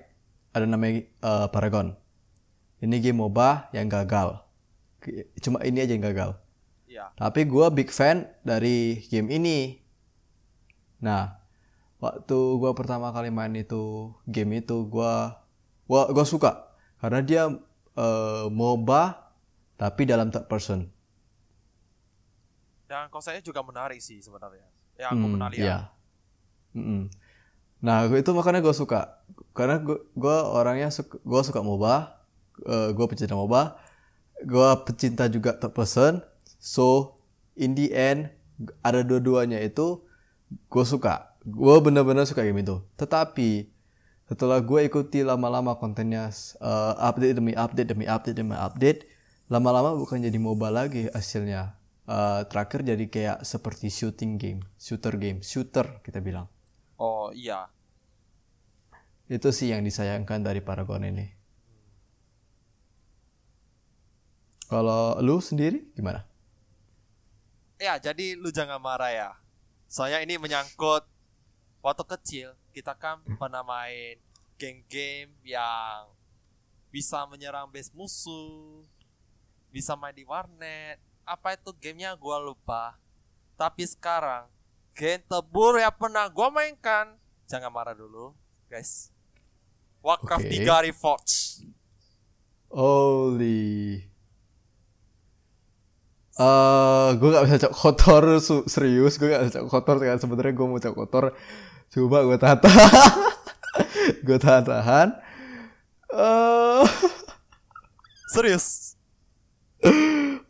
ada 0.56 0.66
namanya 0.68 1.04
eh, 1.04 1.48
Paragon. 1.52 1.96
Ini 2.86 2.96
game 3.02 3.20
MOBA 3.20 3.74
yang 3.74 3.90
gagal. 3.90 4.46
Cuma 5.42 5.62
ini 5.66 5.82
aja 5.82 5.94
yang 5.98 6.06
gagal. 6.06 6.38
Iya. 6.86 7.10
Tapi 7.18 7.50
gue 7.50 7.66
big 7.74 7.90
fan 7.90 8.30
dari 8.46 9.02
game 9.10 9.30
ini. 9.34 9.60
Nah, 11.02 11.38
waktu 12.00 12.38
gue 12.62 12.72
pertama 12.78 13.10
kali 13.10 13.30
main 13.34 13.54
itu 13.56 14.14
game 14.26 14.62
itu 14.62 14.86
gue 14.88 15.14
gua 15.86 16.02
gua 16.10 16.26
suka 16.26 16.52
karena 17.02 17.22
dia 17.22 17.44
eh, 17.96 18.46
MOBA 18.50 19.04
tapi 19.78 20.02
dalam 20.06 20.30
third 20.34 20.48
person. 20.48 20.90
Dan 22.86 23.10
konsepnya 23.10 23.42
juga 23.42 23.62
menarik 23.66 23.98
sih 24.02 24.22
sebenarnya. 24.22 24.68
Yang 24.96 25.12
aku 25.18 25.26
Hmm, 25.26 25.34
pernah 25.34 25.50
lihat. 25.52 25.62
iya. 25.66 25.80
Mm-mm. 26.76 27.08
Nah, 27.86 28.08
itu 28.10 28.32
makanya 28.34 28.60
gue 28.66 28.76
suka 28.76 29.22
karena 29.54 29.78
gue 30.16 30.38
orangnya 30.50 30.90
suka, 30.92 31.16
gue 31.22 31.42
suka 31.46 31.62
MOBA, 31.62 32.15
eh, 32.64 32.90
gue 32.96 33.06
pecinta 33.12 33.36
MOBA, 33.36 33.76
gue 34.48 34.70
pecinta 34.88 35.28
juga 35.28 35.58
third 35.60 35.74
person. 35.76 36.14
So 36.60 37.20
in 37.60 37.76
the 37.76 37.92
end 37.92 38.32
ada 38.82 39.04
dua-duanya 39.04 39.60
itu 39.60 40.04
gue 40.72 40.86
suka, 40.88 41.36
gue 41.44 41.76
benar-benar 41.84 42.24
suka 42.24 42.46
game 42.48 42.64
itu. 42.64 42.80
Tetapi 42.96 43.72
setelah 44.26 44.58
gue 44.58 44.90
ikuti 44.90 45.22
lama-lama 45.22 45.78
kontennya 45.78 46.32
eh, 46.62 46.94
update 46.98 47.36
demi 47.38 47.54
update 47.54 47.90
demi 47.92 48.06
update 48.08 48.38
demi 48.38 48.56
update, 48.56 49.00
lama-lama 49.52 49.94
bukan 49.94 50.24
jadi 50.24 50.38
MOBA 50.40 50.70
lagi 50.72 51.02
hasilnya. 51.12 51.76
Eh, 52.06 52.42
terakhir 52.50 52.86
jadi 52.86 53.06
kayak 53.10 53.38
seperti 53.42 53.90
shooting 53.90 54.38
game, 54.38 54.62
shooter 54.78 55.18
game, 55.18 55.42
shooter 55.42 56.02
kita 56.06 56.22
bilang. 56.22 56.46
Oh 57.02 57.34
iya. 57.34 57.66
Itu 59.26 59.50
sih 59.50 59.74
yang 59.74 59.82
disayangkan 59.82 60.46
dari 60.46 60.62
Paragon 60.62 61.02
ini. 61.02 61.34
Kalau 64.76 65.16
lu 65.24 65.40
sendiri 65.40 65.88
gimana? 65.96 66.28
Ya, 67.80 67.96
jadi 67.96 68.36
lu 68.36 68.52
jangan 68.52 68.76
marah 68.76 69.08
ya. 69.08 69.32
Soalnya 69.88 70.20
ini 70.20 70.36
menyangkut 70.36 71.08
waktu 71.80 72.04
kecil 72.04 72.60
kita 72.76 72.92
kan 72.92 73.24
pernah 73.40 73.64
main 73.64 74.20
game-game 74.60 75.32
yang 75.48 76.12
bisa 76.92 77.24
menyerang 77.24 77.72
base 77.72 77.88
musuh, 77.96 78.84
bisa 79.72 79.96
main 79.96 80.12
di 80.12 80.28
warnet. 80.28 81.00
Apa 81.24 81.56
itu 81.56 81.72
gamenya 81.80 82.12
gua 82.20 82.44
lupa. 82.44 83.00
Tapi 83.56 83.88
sekarang 83.88 84.52
game 84.92 85.24
terburuk 85.24 85.80
yang 85.80 85.96
pernah 85.96 86.28
gua 86.28 86.52
mainkan, 86.52 87.16
jangan 87.48 87.72
marah 87.72 87.96
dulu, 87.96 88.36
guys. 88.68 89.08
Warcraft 90.04 90.52
Oke. 90.52 90.68
3 90.68 90.86
Reforged. 90.92 91.64
Holy. 92.76 94.15
Eh, 96.36 97.10
gue 97.16 97.30
gak 97.32 97.46
bisa 97.48 97.64
cok 97.64 97.76
kotor 97.76 98.24
serius, 98.68 99.16
gue 99.16 99.32
gak 99.32 99.48
bisa 99.48 99.64
cok 99.64 99.72
kotor 99.72 99.96
kan 100.04 100.20
sebenarnya 100.20 100.52
gue 100.52 100.68
mau 100.68 100.84
cok 100.84 100.96
kotor, 101.00 101.26
coba 101.96 102.18
gue 102.28 102.36
tahan 102.36 102.60
tahan, 102.66 102.92
gue 104.20 104.38
tahan 104.40 104.64
tahan. 104.68 105.08
Eh, 106.12 106.84
Serius. 108.36 109.00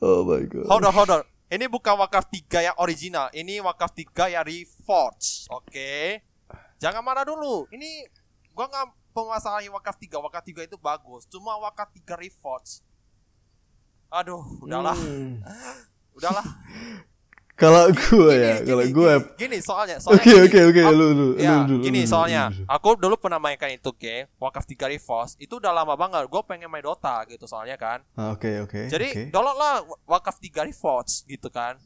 oh 0.02 0.26
my 0.26 0.42
god. 0.50 0.66
Hold 0.74 0.90
on, 0.90 0.94
hold 0.94 1.12
on. 1.14 1.24
Ini 1.54 1.70
bukan 1.70 1.94
Warcraft 2.02 2.34
3 2.50 2.74
yang 2.74 2.76
original. 2.82 3.30
Ini 3.30 3.62
Warcraft 3.62 4.10
3 4.10 4.34
yang 4.34 4.42
Reforged. 4.42 5.46
Oke. 5.54 6.26
Jangan 6.82 7.06
marah 7.06 7.22
dulu. 7.22 7.70
Ini 7.70 8.10
gua 8.58 8.66
nggak 8.66 9.14
pemasalahin 9.14 9.70
Warcraft 9.70 10.02
3. 10.02 10.18
Warcraft 10.18 10.66
3 10.66 10.66
itu 10.66 10.78
bagus. 10.82 11.30
Cuma 11.30 11.54
Warcraft 11.62 12.02
3 12.02 12.18
Reforged. 12.18 12.82
Aduh, 14.16 14.40
udahlah. 14.64 14.96
Hmm. 14.96 15.44
Udahlah. 16.14 16.46
Kalau 17.56 17.88
gue 17.88 18.36
Gini, 18.36 18.36
ya, 18.36 18.60
gini, 18.60 18.68
kalau 18.68 18.84
gini, 18.84 18.92
gue 18.92 19.14
gini, 19.40 19.58
soalnya, 19.64 19.96
soalnya 19.96 20.20
Oke 20.20 20.28
gini. 20.28 20.44
oke 20.44 20.60
oke 20.76 20.82
lu 20.92 21.08
lu 21.16 21.28
Ya, 21.40 21.64
lu 21.64 21.80
dulu. 21.80 21.84
gini 21.88 22.04
lu 22.04 22.12
soalnya 22.12 22.52
lu 22.52 22.60
dulu. 22.60 22.68
aku 22.68 22.90
dulu 23.00 23.16
pernah 23.16 23.40
mainkan 23.40 23.72
itu 23.72 23.96
game 23.96 24.28
Warcraft 24.36 24.68
3 24.76 24.92
Reforged 24.92 25.36
itu 25.40 25.56
udah 25.56 25.72
lama 25.72 25.96
banget. 25.96 26.28
Gue 26.28 26.44
pengen 26.44 26.68
main 26.68 26.84
Dota 26.84 27.24
gitu 27.24 27.48
soalnya 27.48 27.80
kan. 27.80 28.04
Ah, 28.12 28.36
Oke 28.36 28.60
oke. 28.60 28.92
Jadi 28.92 29.08
oke. 29.08 29.24
download 29.32 29.56
lah 29.56 29.74
Warcraft 30.04 30.40
3 30.44 30.68
Reforged 30.68 31.16
gitu 31.32 31.48
kan. 31.48 31.80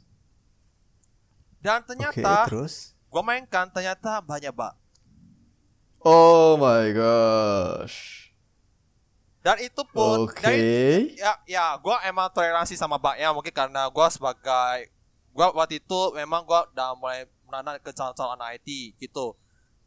Dan 1.61 1.85
Oke 1.85 1.93
ternyata 1.93 2.49
terus. 2.49 2.97
gue 3.05 3.21
mainkan 3.21 3.69
ternyata 3.69 4.25
banyak 4.25 4.49
bug. 4.49 4.73
Oh 6.01 6.57
my 6.57 6.89
gosh. 6.97 8.28
Dan 9.49 9.65
itu 9.65 9.81
pun 9.89 10.29
Oke. 10.29 10.45
dari 10.45 10.61
ya 11.17 11.33
ya 11.49 11.73
gue 11.81 11.95
emang 12.05 12.29
toleransi 12.29 12.77
sama 12.77 13.01
bugnya 13.01 13.33
mungkin 13.33 13.49
karena 13.49 13.89
gue 13.89 14.07
sebagai 14.13 14.93
gue 15.33 15.47
waktu 15.57 15.81
itu 15.81 15.99
memang 16.13 16.45
gue 16.45 16.61
udah 16.69 16.93
mulai 16.93 17.25
menanam 17.49 17.81
ke 17.81 17.89
calon-calon 17.89 18.37
IT 18.53 18.93
gitu. 19.01 19.33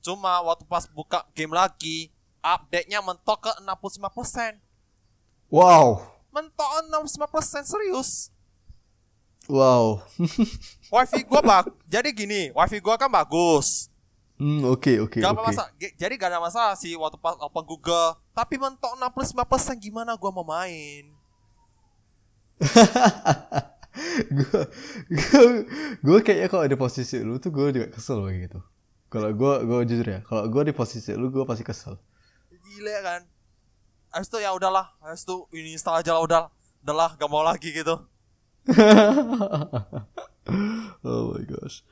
Cuma 0.03 0.42
waktu 0.42 0.66
pas 0.66 0.90
buka 0.90 1.22
game 1.31 1.55
lagi 1.55 2.11
update-nya 2.42 3.07
mentok 3.07 3.38
ke 3.46 3.53
65%. 3.62 4.59
Wow. 5.46 6.11
Mentok 6.35 6.70
65% 6.90 7.62
serius. 7.62 8.35
Wow. 9.46 10.03
Wifi 10.90 11.22
gue 11.22 11.40
bag 11.46 11.70
jadi 11.87 12.11
gini, 12.11 12.51
wifi 12.51 12.83
gue 12.83 12.94
kan 12.98 13.07
bagus. 13.07 13.91
Hmm 14.42 14.66
oke 14.66 15.07
oke 15.07 15.22
Gak 15.22 15.38
oke. 15.38 15.46
masalah. 15.46 15.70
Jadi 15.78 16.14
gak 16.18 16.35
ada 16.35 16.42
masalah 16.42 16.74
sih 16.74 16.98
waktu 16.98 17.14
pas 17.22 17.38
open 17.38 17.62
Google. 17.62 18.18
Tapi 18.35 18.59
mentok 18.59 18.98
65% 18.98 19.78
gimana 19.78 20.18
gua 20.18 20.35
mau 20.35 20.42
main? 20.42 21.14
gue 24.33 24.62
gue 25.11 25.42
gue 26.00 26.18
kayaknya 26.24 26.48
kalau 26.48 26.64
di 26.64 26.78
posisi 26.78 27.20
lu 27.20 27.37
tuh 27.38 27.52
gue 27.55 27.70
juga 27.70 27.87
kesel 27.92 28.24
kayak 28.24 28.50
gitu. 28.50 28.61
Kalau 29.12 29.28
gue 29.31 29.55
gue 29.68 29.78
jujur 29.92 30.09
ya, 30.09 30.20
kalau 30.24 30.48
gue 30.48 30.72
di 30.72 30.74
posisi 30.74 31.12
lu 31.12 31.28
gue 31.31 31.44
pasti 31.44 31.62
kesel. 31.62 32.00
Gila 32.50 32.96
kan? 33.05 33.20
Habis 34.11 34.28
itu 34.33 34.38
ya 34.40 34.57
udahlah, 34.57 34.96
habis 35.05 35.22
itu 35.22 35.37
ini 35.55 35.76
install 35.76 36.00
aja 36.00 36.16
lah 36.16 36.22
udah. 36.24 36.42
Udahlah, 36.83 37.14
gak 37.14 37.31
mau 37.31 37.44
lagi 37.44 37.70
gitu. 37.70 37.94
oh 41.07 41.22
my 41.31 41.44
gosh. 41.46 41.87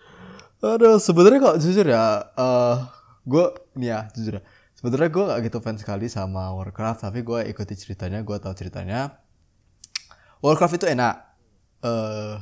Aduh, 0.60 1.00
sebenarnya 1.00 1.40
kok 1.40 1.56
jujur 1.64 1.88
ya, 1.88 2.20
eh 2.36 2.76
gue 3.24 3.44
nih 3.80 3.88
ya 3.96 4.00
jujur 4.12 4.32
ya. 4.40 4.42
Sebenarnya 4.76 5.08
gue 5.08 5.24
gak 5.24 5.40
gitu 5.48 5.58
fans 5.64 5.80
sekali 5.80 6.04
sama 6.12 6.52
Warcraft, 6.52 7.08
tapi 7.08 7.24
gue 7.24 7.48
ikuti 7.48 7.72
ceritanya, 7.80 8.20
gue 8.20 8.36
tahu 8.36 8.52
ceritanya. 8.52 9.24
Warcraft 10.44 10.76
itu 10.76 10.86
enak. 10.92 11.16
eh 11.80 12.36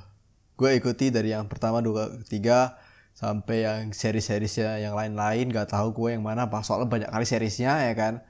gue 0.58 0.70
ikuti 0.74 1.14
dari 1.14 1.30
yang 1.30 1.46
pertama, 1.46 1.78
dua, 1.78 2.10
ketiga, 2.26 2.74
sampai 3.14 3.62
yang 3.62 3.94
seri-serisnya 3.94 4.82
yang 4.82 4.98
lain-lain. 4.98 5.46
Gak 5.54 5.70
tahu 5.70 5.94
gue 5.94 6.18
yang 6.18 6.26
mana, 6.26 6.50
pas 6.50 6.66
soalnya 6.66 6.90
banyak 6.90 7.10
kali 7.14 7.26
serisnya 7.26 7.86
ya 7.86 7.94
kan. 7.94 8.26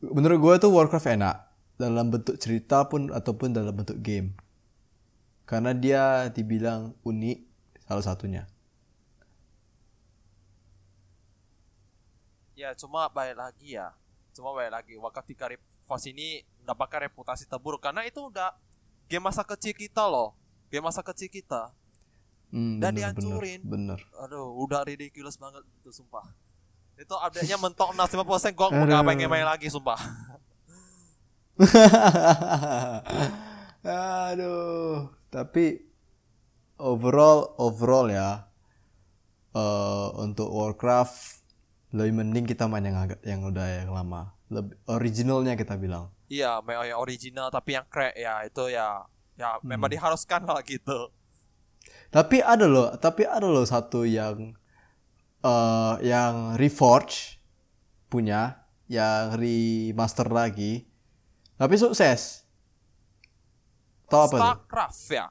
Menurut 0.00 0.40
gue 0.40 0.54
tuh 0.64 0.72
Warcraft 0.72 1.20
enak 1.20 1.36
dalam 1.76 2.08
bentuk 2.08 2.40
cerita 2.40 2.88
pun 2.88 3.12
ataupun 3.12 3.52
dalam 3.52 3.76
bentuk 3.76 4.00
game 4.00 4.36
karena 5.44 5.72
dia 5.76 6.04
dibilang 6.32 6.96
unik 7.04 7.38
salah 7.84 8.04
satunya. 8.04 8.49
Ya 12.60 12.76
cuma 12.76 13.08
balik 13.08 13.40
lagi 13.40 13.80
ya. 13.80 13.88
Cuma 14.36 14.52
balik 14.52 14.76
lagi. 14.76 14.92
Warcraft 15.00 15.32
3 15.32 15.56
Reforged 15.56 16.12
ini 16.12 16.44
mendapatkan 16.60 17.08
reputasi 17.08 17.48
terburuk 17.48 17.80
karena 17.80 18.04
itu 18.04 18.28
udah 18.28 18.52
game 19.08 19.24
masa 19.24 19.40
kecil 19.40 19.72
kita 19.72 20.04
loh. 20.04 20.36
Game 20.68 20.84
masa 20.84 21.00
kecil 21.00 21.32
kita. 21.32 21.72
Hmm, 22.52 22.76
Dan 22.76 22.92
bener, 22.92 23.16
dihancurin. 23.16 23.64
Bener. 23.64 23.96
Aduh, 24.20 24.52
udah 24.60 24.84
ridiculous 24.84 25.40
banget 25.40 25.64
itu 25.80 25.88
sumpah. 25.88 26.28
Itu 27.00 27.16
update-nya 27.16 27.56
mentok 27.56 27.96
65% 27.96 28.52
gua 28.52 28.68
Aduh. 28.68 28.92
gak 28.92 29.08
pengen 29.08 29.32
main 29.32 29.48
lagi 29.48 29.72
sumpah. 29.72 29.96
Aduh, 34.28 35.08
tapi 35.32 35.80
overall 36.76 37.56
overall 37.56 38.12
ya 38.12 38.44
eh 39.50 40.08
untuk 40.20 40.52
Warcraft 40.52 41.39
lebih 41.90 42.22
mending 42.22 42.46
kita 42.46 42.70
main 42.70 42.86
yang 42.86 42.98
agak 42.98 43.20
yang 43.26 43.42
udah 43.42 43.66
yang 43.82 43.90
lama. 43.90 44.34
Lebih 44.50 44.74
originalnya 44.86 45.54
kita 45.58 45.74
bilang. 45.78 46.10
Iya, 46.30 46.62
main 46.62 46.86
yang 46.86 47.00
original 47.02 47.50
tapi 47.50 47.74
yang 47.74 47.86
crack 47.90 48.14
ya 48.14 48.46
itu 48.46 48.70
ya 48.70 49.02
ya 49.34 49.58
memang 49.66 49.90
diharuskan 49.90 50.46
lah 50.46 50.62
gitu. 50.62 51.10
Tapi 52.10 52.42
ada 52.42 52.66
loh, 52.66 52.94
tapi 52.98 53.26
ada 53.26 53.46
loh 53.46 53.66
satu 53.66 54.02
yang 54.06 54.54
eh 55.40 55.94
yang 56.06 56.58
Reforge 56.58 57.40
punya, 58.10 58.66
yang 58.90 59.34
remaster 59.38 60.26
lagi. 60.30 60.86
Tapi 61.54 61.74
sukses. 61.78 62.42
Tahu 64.10 64.20
apa 64.26 64.34
tuh? 64.34 64.42
Starcraft 64.42 65.02
ya. 65.14 65.26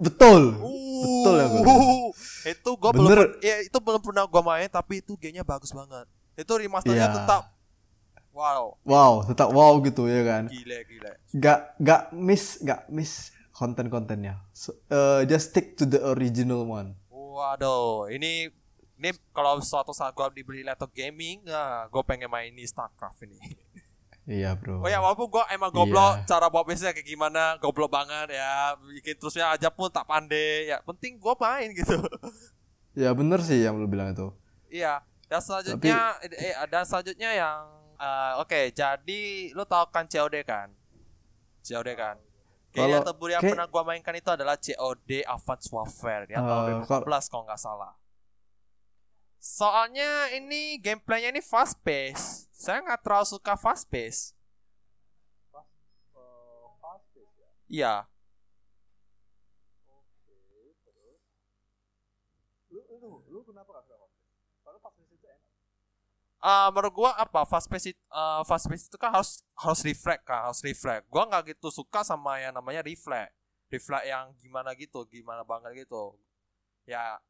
Betul. 0.00 0.56
Betul 1.00 1.34
ya 1.36 1.46
gue. 1.46 1.60
Uh, 1.62 2.08
Itu 2.42 2.70
gua 2.76 2.90
belum 2.90 3.40
ya 3.40 3.60
itu 3.60 3.78
belum 3.78 4.00
pernah 4.00 4.24
gua 4.24 4.42
main 4.42 4.66
tapi 4.66 5.00
itu 5.00 5.12
gamenya 5.16 5.44
bagus 5.44 5.70
banget. 5.70 6.08
Itu 6.34 6.56
remasternya 6.56 7.06
Iya. 7.06 7.16
tetap 7.20 7.42
wow, 8.32 8.80
Wow, 8.82 9.12
tetap 9.24 9.48
wow 9.52 9.76
gitu 9.80 10.08
ya 10.08 10.24
kan. 10.24 10.42
gila 10.48 10.78
gila. 10.84 11.12
Gak 11.32 11.58
gak 11.76 12.02
miss, 12.12 12.56
gak 12.60 12.88
miss 12.88 13.28
konten-kontennya. 13.52 14.40
So, 14.50 14.72
uh, 14.88 15.20
just 15.24 15.52
stick 15.52 15.76
to 15.76 15.84
the 15.84 16.00
original 16.06 16.64
one. 16.64 16.96
Waduh, 17.12 18.08
ini 18.08 18.48
ini 18.96 19.10
kalau 19.32 19.60
suatu 19.60 19.92
saat 19.92 20.12
gua 20.12 20.28
dibeli 20.28 20.60
laptop 20.60 20.92
gaming, 20.92 21.40
nah, 21.44 21.88
gue 21.88 22.02
pengen 22.04 22.28
main 22.28 22.48
ini 22.48 22.64
StarCraft 22.64 23.24
ini. 23.24 23.36
Iya 24.30 24.54
bro. 24.54 24.78
Oh 24.78 24.86
ya 24.86 25.02
walaupun 25.02 25.26
gua 25.26 25.42
emang 25.50 25.74
goblok 25.74 26.22
Iya. 26.22 26.24
cara 26.24 26.46
bawa 26.46 26.62
PC 26.62 26.86
kayak 26.86 27.02
gimana, 27.02 27.58
goblok 27.58 27.90
banget 27.90 28.30
ya, 28.30 28.78
bikin 28.78 29.18
terusnya 29.18 29.50
aja 29.50 29.66
pun 29.68 29.90
tak 29.90 30.06
pandai, 30.06 30.70
ya 30.70 30.78
penting 30.80 31.18
gua 31.18 31.34
main 31.34 31.74
gitu. 31.74 31.98
Ya 32.90 33.10
bener 33.10 33.38
sih 33.40 33.58
yang 33.58 33.74
lu 33.74 33.86
bilang 33.86 34.10
itu. 34.10 34.30
Iya. 34.66 35.02
Dan 35.26 35.38
selanjutnya 35.38 36.14
eh 36.30 36.54
dan 36.66 36.82
selanjutnya 36.82 37.30
yang 37.32 37.58
eh, 37.96 38.32
oke, 38.38 38.60
jadi 38.70 39.20
lu 39.50 39.62
tahu 39.64 39.84
kan 39.90 40.06
COD 40.06 40.42
kan? 40.42 40.70
COD 41.60 41.88
kan? 41.94 42.16
Kayaknya 42.70 42.86
Kalau- 42.96 43.06
terbaru 43.08 43.30
yang 43.30 43.42
kayak- 43.42 43.52
pernah 43.54 43.66
gua 43.66 43.82
mainkan 43.84 44.14
itu 44.14 44.26
adalah 44.26 44.54
COD 44.54 45.22
Advanced 45.22 45.70
Warfare 45.70 46.24
ya 46.26 46.34
Eh, 46.34 46.40
tahun 46.40 46.46
kalau- 46.86 47.02
2014 47.02 47.26
kalau 47.26 47.42
nggak 47.44 47.58
salah. 47.60 47.92
Soalnya 49.38 50.10
ini 50.34 50.76
gameplaynya 50.76 51.30
ini 51.30 51.40
fast 51.40 51.80
pace. 51.80 52.49
Saya 52.62 52.78
nggak 52.84 53.00
terlalu 53.04 53.26
suka 53.32 53.52
fast 53.64 53.84
pace. 53.92 54.22
Iya. 57.68 58.06
Ah, 66.40 66.72
menurut 66.72 66.92
gua 66.96 67.10
apa 67.20 67.44
fast 67.44 67.68
pace 67.68 67.92
it- 67.92 68.00
ah, 68.08 68.40
fast 68.48 68.64
pace 68.64 68.88
itu 68.88 68.96
kan 68.96 69.12
harus 69.12 69.44
harus 69.60 69.80
reflect 69.84 70.24
kan 70.24 70.48
harus 70.48 70.64
reflect 70.64 71.04
gua 71.12 71.28
nggak 71.28 71.52
gitu 71.52 71.68
suka 71.68 72.00
sama 72.00 72.40
yang 72.40 72.56
namanya 72.56 72.80
reflect 72.80 73.36
reflect 73.68 74.08
yang 74.08 74.32
gimana 74.40 74.72
gitu 74.72 75.04
gimana 75.04 75.44
banget 75.44 75.84
gitu 75.84 76.16
ya 76.88 77.20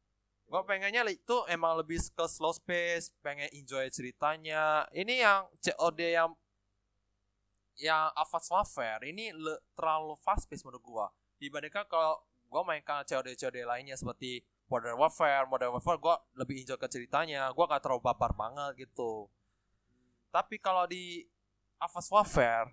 gua 0.51 0.67
pengennya 0.67 1.07
itu 1.07 1.37
emang 1.47 1.79
lebih 1.79 2.03
ke 2.11 2.25
slow 2.27 2.51
pace 2.67 3.15
pengen 3.23 3.47
enjoy 3.55 3.87
ceritanya 3.87 4.83
ini 4.91 5.23
yang 5.23 5.47
COD 5.63 5.99
yang 6.11 6.35
yang 7.79 8.11
Advanced 8.19 8.51
Warfare 8.51 9.07
ini 9.07 9.31
le- 9.31 9.63
terlalu 9.71 10.19
fast 10.19 10.51
pace 10.51 10.67
menurut 10.67 10.83
gua 10.83 11.07
dibandingkan 11.39 11.87
kalau 11.87 12.19
gua 12.51 12.67
mainkan 12.67 13.07
COD 13.07 13.39
COD 13.39 13.63
lainnya 13.63 13.95
seperti 13.95 14.43
Modern 14.71 14.95
Warfare, 14.95 15.43
Modern 15.51 15.75
Warfare 15.75 15.99
gue 15.99 16.15
lebih 16.39 16.63
enjoy 16.63 16.79
ke 16.79 16.87
ceritanya, 16.87 17.51
gue 17.51 17.65
gak 17.67 17.83
terlalu 17.83 18.07
baper 18.07 18.31
banget 18.31 18.87
gitu. 18.87 19.27
Tapi 20.31 20.55
kalau 20.63 20.87
di 20.87 21.27
Advanced 21.75 22.07
Warfare, 22.07 22.71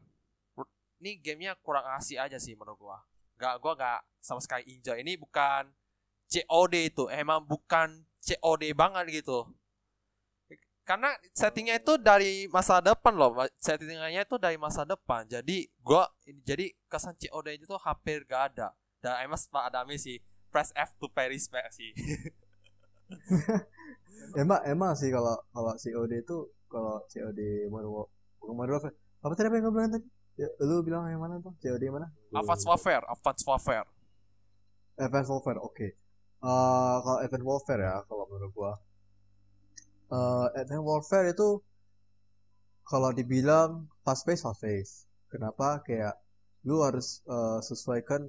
ini 1.02 1.18
gamenya 1.18 1.58
kurang 1.58 1.82
asik 1.98 2.22
aja 2.22 2.38
sih 2.38 2.54
menurut 2.54 2.78
gue. 2.78 2.98
Gak, 3.42 3.58
gue 3.58 3.72
gak 3.74 4.06
sama 4.22 4.38
sekali 4.38 4.62
enjoy. 4.70 5.02
Ini 5.02 5.18
bukan 5.18 5.74
COD 6.28 6.74
itu, 6.92 7.04
emang 7.08 7.40
bukan 7.42 8.04
COD 8.20 8.76
banget 8.76 9.24
gitu. 9.24 9.48
Karena 10.84 11.12
settingnya 11.36 11.76
itu 11.76 12.00
dari 12.00 12.48
masa 12.48 12.80
depan 12.80 13.12
loh, 13.12 13.36
settingannya 13.60 14.24
itu 14.24 14.36
dari 14.40 14.56
masa 14.56 14.88
depan. 14.88 15.28
Jadi 15.28 15.68
gua 15.84 16.08
jadi 16.44 16.72
kesan 16.88 17.12
COD 17.16 17.60
itu 17.60 17.76
hampir 17.76 18.24
gak 18.24 18.56
ada. 18.56 18.72
Dan 19.04 19.28
emang 19.28 19.36
Pak 19.36 19.68
Adami 19.68 20.00
sih 20.00 20.16
press 20.48 20.72
F 20.72 20.96
to 20.96 21.12
pay 21.12 21.28
respect 21.28 21.76
sih. 21.76 21.92
Emang 24.36 24.60
emang 24.68 24.92
sih 24.92 25.08
kalau 25.08 25.40
kalau 25.54 25.72
COD 25.78 26.12
itu 26.20 26.36
kalau 26.68 27.00
COD 27.08 27.70
Modern 27.72 28.04
bukan 28.42 28.54
Modern 28.56 28.74
Warfare. 28.76 28.96
Apa 29.24 29.32
tadi 29.34 29.46
apa 29.48 29.56
yang 29.56 29.64
gue 29.64 29.74
bilang 29.74 29.90
tadi? 29.92 30.06
Ya, 30.38 30.48
lu 30.62 30.84
bilang 30.84 31.08
yang 31.08 31.22
mana 31.22 31.40
tuh? 31.40 31.54
COD 31.58 31.82
yang 31.82 31.96
mana? 31.96 32.08
Advanced 32.34 32.66
Warfare, 32.68 33.04
Advanced 33.08 33.46
Warfare. 33.48 33.88
Advanced 35.00 35.30
Warfare, 35.32 35.60
oke. 35.64 35.86
Eh, 36.38 36.96
kalau 37.04 37.18
Advanced 37.24 37.46
Warfare 37.50 37.82
ya, 37.82 37.94
kalau 38.08 38.24
menurut 38.30 38.52
gua, 38.54 38.72
eh 40.16 40.46
Advanced 40.60 40.86
Warfare 40.88 41.26
itu 41.34 41.48
kalau 42.90 43.10
dibilang 43.18 43.90
fast 44.04 44.22
pace, 44.26 44.42
fast 44.46 44.62
pace. 44.64 44.92
Kenapa? 45.32 45.82
Kayak 45.86 46.14
lu 46.68 46.76
harus 46.86 47.20
eh, 47.26 47.58
sesuaikan 47.68 48.22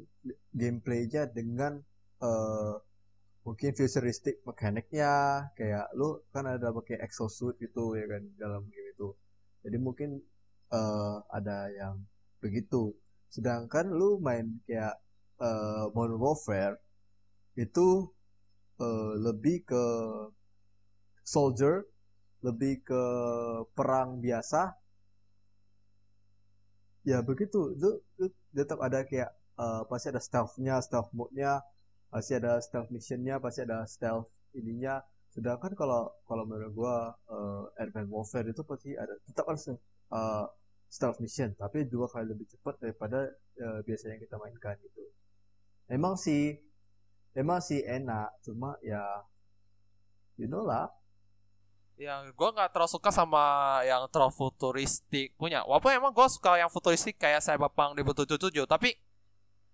gameplaynya 0.58 1.30
dengan 1.38 1.74
eh, 2.26 2.74
mungkin 3.46 3.72
futuristic 3.78 4.42
mekaniknya. 4.50 5.14
Kayak 5.58 5.86
lu 5.94 6.20
kan 6.34 6.46
ada 6.50 6.74
pakai 6.74 6.98
exosuit 7.06 7.56
gitu 7.62 7.94
ya 8.00 8.06
kan 8.10 8.24
dalam 8.42 8.64
game 8.74 8.90
itu. 8.94 9.10
Jadi 9.64 9.78
mungkin 9.78 10.10
eh, 10.74 11.18
ada 11.30 11.58
yang 11.80 11.96
begitu. 12.44 12.92
Sedangkan 13.30 13.86
lu 13.94 14.18
main 14.18 14.60
kayak 14.66 14.98
eh, 15.46 15.86
Modern 15.96 16.20
Warfare 16.20 16.89
itu 17.66 17.88
eh, 18.86 19.14
lebih 19.26 19.58
ke 19.70 19.84
soldier, 21.34 21.76
lebih 22.48 22.74
ke 22.88 23.04
perang 23.78 24.10
biasa. 24.24 24.62
Ya 27.08 27.20
begitu, 27.30 27.60
lu 27.80 27.90
tetap 28.56 28.80
ada 28.88 29.00
kayak 29.10 29.32
eh, 29.64 29.82
pasti 29.90 30.08
ada 30.14 30.22
stealth-nya, 30.28 30.76
stealth 30.88 31.12
mode-nya, 31.18 31.64
pasti 32.14 32.32
ada 32.40 32.52
stealth 32.66 32.90
mission-nya, 32.96 33.36
pasti 33.44 33.60
ada 33.68 33.84
stealth 33.88 34.30
ininya. 34.56 34.96
Sedangkan 35.34 35.72
kalau 35.78 36.02
kalau 36.30 36.44
menurut 36.50 36.72
gua 36.80 36.96
eh, 37.36 37.84
Advanced 37.84 38.12
Warfare 38.14 38.48
itu 38.54 38.62
pasti 38.70 38.90
ada 38.96 39.14
tetap 39.28 39.46
ada 39.52 39.60
eh, 40.18 40.46
stealth 40.90 41.20
mission, 41.24 41.50
tapi 41.60 41.86
dua 41.86 42.08
kali 42.10 42.26
lebih 42.34 42.48
cepat 42.54 42.76
daripada 42.84 43.20
eh, 43.64 43.80
biasanya 43.88 44.18
kita 44.24 44.36
mainkan 44.42 44.76
gitu. 44.86 45.04
Emang 45.90 46.14
sih, 46.26 46.54
emang 47.36 47.60
sih 47.62 47.82
enak, 47.86 48.42
cuma 48.46 48.78
ya, 48.82 49.02
you 50.38 50.50
know 50.50 50.66
lah. 50.66 50.90
Yang 52.00 52.32
gue 52.32 52.50
nggak 52.56 52.72
terlalu 52.72 52.92
suka 52.96 53.12
sama 53.12 53.44
yang 53.84 54.08
terlalu 54.08 54.32
futuristik 54.32 55.36
punya. 55.36 55.68
Walaupun 55.68 55.92
emang 55.92 56.16
gue 56.16 56.28
suka 56.32 56.56
yang 56.56 56.72
futuristik 56.72 57.20
kayak 57.20 57.44
saya 57.44 57.60
Bapang 57.60 57.92
2077, 57.98 58.64
tapi 58.64 58.96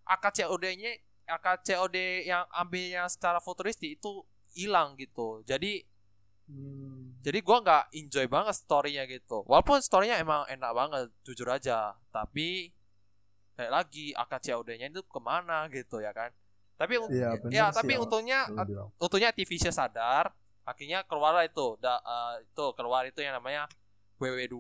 AKCOD-nya 0.06 0.98
AKCOD 1.26 2.26
yang 2.26 2.50
ambilnya 2.50 3.06
secara 3.10 3.38
futuristik 3.38 3.98
itu 3.98 4.26
hilang 4.58 4.98
gitu. 4.98 5.46
Jadi 5.46 5.86
Hmm, 6.46 7.18
jadi 7.26 7.42
gua 7.42 7.58
nggak 7.58 7.84
enjoy 7.90 8.30
banget 8.30 8.54
storynya 8.62 9.10
gitu 9.10 9.42
walaupun 9.50 9.82
storynya 9.82 10.22
emang 10.22 10.46
enak 10.46 10.72
banget 10.78 11.06
jujur 11.26 11.50
aja 11.50 11.98
tapi 12.14 12.70
kayak 13.58 13.74
lagi 13.74 14.14
AKCOD-nya 14.14 14.94
itu 14.94 15.02
ke 15.02 15.18
mana 15.18 15.66
gitu 15.74 15.98
ya 16.06 16.14
kan 16.14 16.30
tapi 16.76 17.00
Iya, 17.08 17.40
ya 17.52 17.66
sih, 17.72 17.76
tapi 17.80 17.94
untungnya 17.96 18.48
bilang. 18.68 18.92
untungnya 19.00 19.32
Activision 19.32 19.72
sadar 19.72 20.36
akhirnya 20.66 21.06
keluar 21.06 21.40
itu 21.46 21.78
da, 21.78 22.02
eh, 22.02 22.44
itu 22.44 22.66
keluar 22.76 23.06
itu 23.08 23.22
yang 23.22 23.38
namanya 23.38 23.70
WW2 24.20 24.58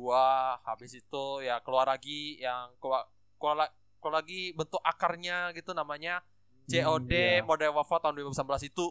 habis 0.63 0.91
itu 0.95 1.25
ya 1.43 1.59
keluar 1.63 1.87
lagi 1.87 2.39
yang 2.39 2.71
keluar 2.79 3.07
keluar, 3.39 3.71
keluar 3.99 4.15
lagi 4.21 4.53
bentuk 4.53 4.79
akarnya 4.83 5.51
gitu 5.55 5.71
namanya 5.71 6.21
COD 6.65 7.13
iya. 7.13 7.45
Modern 7.45 7.73
Warfare 7.77 8.01
tahun 8.01 8.25
2019 8.25 8.69
itu. 8.73 8.85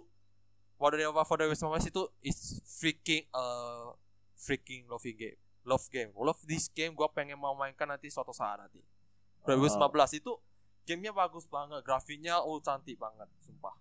Modern 0.78 1.10
Warfare 1.10 1.50
2019 1.50 1.90
itu 1.90 2.02
is 2.22 2.62
freaking 2.66 3.26
uh, 3.34 3.94
freaking 4.38 4.86
loving 4.86 5.16
game 5.18 5.38
love 5.64 5.88
game. 5.90 6.12
Love 6.14 6.40
this 6.44 6.68
game 6.70 6.92
gue 6.92 7.08
pengen 7.10 7.40
mau 7.40 7.56
mainkan 7.56 7.88
nanti 7.88 8.12
suatu 8.12 8.30
saat 8.30 8.60
nanti. 8.60 8.84
2019 9.48 10.20
itu 10.20 10.32
gamenya 10.84 11.12
bagus 11.12 11.48
banget 11.48 11.80
grafiknya 11.82 12.40
oh 12.40 12.60
cantik 12.60 12.96
banget 12.96 13.28
sumpah 13.40 13.74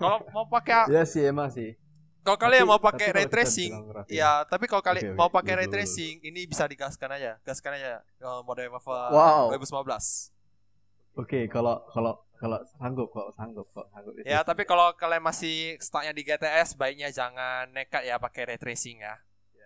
kalau 0.00 0.24
mau 0.32 0.44
pakai 0.48 0.86
Iya 0.92 1.04
sih 1.04 1.24
emang 1.28 1.52
sih. 1.52 1.76
kalau 2.20 2.36
kalian 2.36 2.68
mau 2.68 2.80
pakai 2.80 3.12
ray 3.16 3.28
tracing 3.28 3.72
ya 4.08 4.44
tapi 4.44 4.68
kalau 4.68 4.84
kalian 4.84 5.12
oke, 5.12 5.18
mau 5.18 5.28
pakai 5.32 5.64
ray 5.64 5.68
dulu, 5.68 5.76
dulu. 5.76 5.84
tracing 5.84 6.20
ini 6.20 6.44
bisa 6.44 6.64
digaskan 6.68 7.16
aja 7.16 7.40
gaskan 7.44 7.76
aja 7.80 8.04
uh, 8.20 8.44
Modern 8.44 8.72
Warfare 8.72 9.08
Wow. 9.12 9.56
2019 9.56 9.88
Oke, 11.18 11.50
kalau 11.50 11.82
kalau 11.90 12.14
kalau 12.38 12.56
sanggup 12.78 13.10
kok, 13.10 13.28
sanggup 13.36 13.66
kok, 13.74 13.84
sanggup. 13.92 14.14
itu. 14.16 14.24
Ya, 14.24 14.40
tapi 14.46 14.62
kalau 14.64 14.94
kalian 14.96 15.20
masih 15.20 15.76
startnya 15.82 16.14
di 16.14 16.22
GTS, 16.24 16.78
baiknya 16.78 17.10
jangan 17.10 17.68
nekat 17.74 18.06
ya 18.06 18.16
pakai 18.16 18.54
ray 18.54 18.58
tracing 18.62 19.02
ya. 19.02 19.14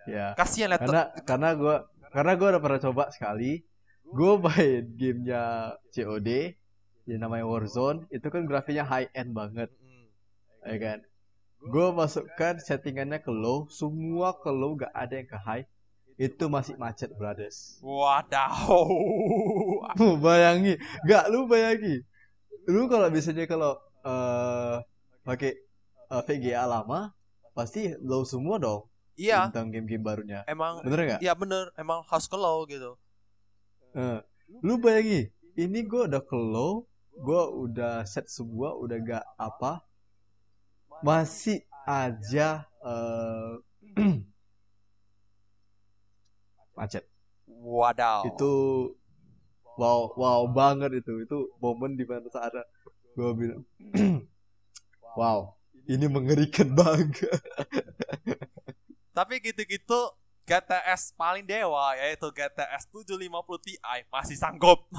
Ya. 0.09 0.27
Kasihan 0.35 0.73
laptop. 0.73 0.91
Karena 0.91 1.03
karena 1.23 1.49
gua 1.55 1.75
karena 2.11 2.31
gua 2.35 2.47
udah 2.57 2.61
pernah 2.61 2.79
coba 2.81 3.03
sekali. 3.13 3.63
Gua 4.05 4.37
main 4.37 4.85
gamenya 4.93 5.43
COD 5.89 6.53
yang 7.05 7.19
namanya 7.21 7.45
Warzone 7.45 8.05
itu 8.09 8.25
kan 8.27 8.45
grafiknya 8.45 8.81
high 8.83 9.09
end 9.13 9.31
banget, 9.31 9.69
Mm. 9.77 10.05
ya 10.65 10.77
kan? 10.77 10.99
Gua 11.65 11.89
masukkan 11.91 12.57
settingannya 12.57 13.17
ke 13.17 13.29
low, 13.29 13.65
semua 13.69 14.37
ke 14.37 14.49
low 14.49 14.73
gak 14.75 14.93
ada 14.93 15.13
yang 15.15 15.25
ke 15.25 15.37
high. 15.37 15.65
Itu 16.15 16.47
masih 16.47 16.77
macet, 16.77 17.11
brothers. 17.13 17.81
Wadaw. 17.81 18.71
Lu 19.99 20.15
bayangi, 20.15 20.77
gak 21.03 21.27
lu 21.27 21.43
bayangi. 21.45 22.01
Lu 22.65 22.87
kalau 22.87 23.09
biasanya 23.09 23.45
kalau 23.45 23.75
eh 24.01 24.75
pakai 25.21 25.57
eh, 26.07 26.21
VGA 26.23 26.63
lama 26.63 27.09
pasti 27.51 27.89
low 27.99 28.21
semua 28.23 28.61
dong 28.61 28.85
Iya, 29.15 29.47
tentang 29.49 29.71
game-game 29.73 30.03
barunya. 30.03 30.39
emang 30.45 30.83
Bener 30.83 30.99
nggak? 31.07 31.19
Iya 31.23 31.33
bener, 31.33 31.71
emang 31.75 32.03
harus 32.05 32.27
ke 32.27 32.35
low 32.35 32.67
gitu. 32.67 32.99
Eh, 33.95 34.19
lu 34.59 34.75
bayangin, 34.75 35.31
ini 35.55 35.79
gue 35.87 36.03
udah 36.03 36.19
ke 36.19 36.35
low, 36.35 36.83
gue 37.15 37.41
udah 37.63 38.03
set 38.03 38.27
semua 38.27 38.75
udah 38.75 38.99
gak 38.99 39.25
apa. 39.39 39.87
Masih 40.99 41.63
aja 41.87 42.67
eh, 42.83 43.53
macet. 46.77 47.07
Wadaw. 47.45 48.29
itu 48.29 48.53
wow 49.79 50.11
wow 50.19 50.43
banget 50.51 50.99
itu. 50.99 51.23
Itu 51.23 51.55
momen 51.63 51.95
di 51.95 52.03
mana 52.03 52.27
saat 52.27 52.51
gue 53.15 53.31
bilang 53.31 53.63
wow 55.19 55.55
ini 55.87 56.05
mengerikan 56.11 56.73
banget. 56.75 57.31
Tapi 59.17 59.39
gitu-gitu 59.39 60.11
GTS 60.45 61.17
paling 61.17 61.41
dewa 61.41 61.97
yaitu 61.97 62.29
GTS 62.29 62.85
750 62.93 63.65
Ti 63.65 63.73
masih 64.09 64.37
sanggup. 64.37 64.85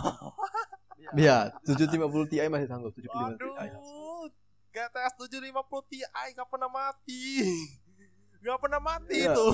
Iya, 1.14 1.54
750 1.62 2.02
Ti 2.34 2.50
masih 2.50 2.66
sanggup 2.66 2.90
750 2.90 3.38
Ti. 3.38 3.46
Aduh, 3.62 4.26
GTS 4.74 5.12
750 5.22 5.90
Ti 5.92 5.98
gak 6.34 6.48
pernah 6.50 6.66
mati. 6.66 7.46
Gak 8.46 8.58
pernah 8.62 8.78
mati 8.78 9.26
Iya. 9.26 9.34
itu. 9.34 9.46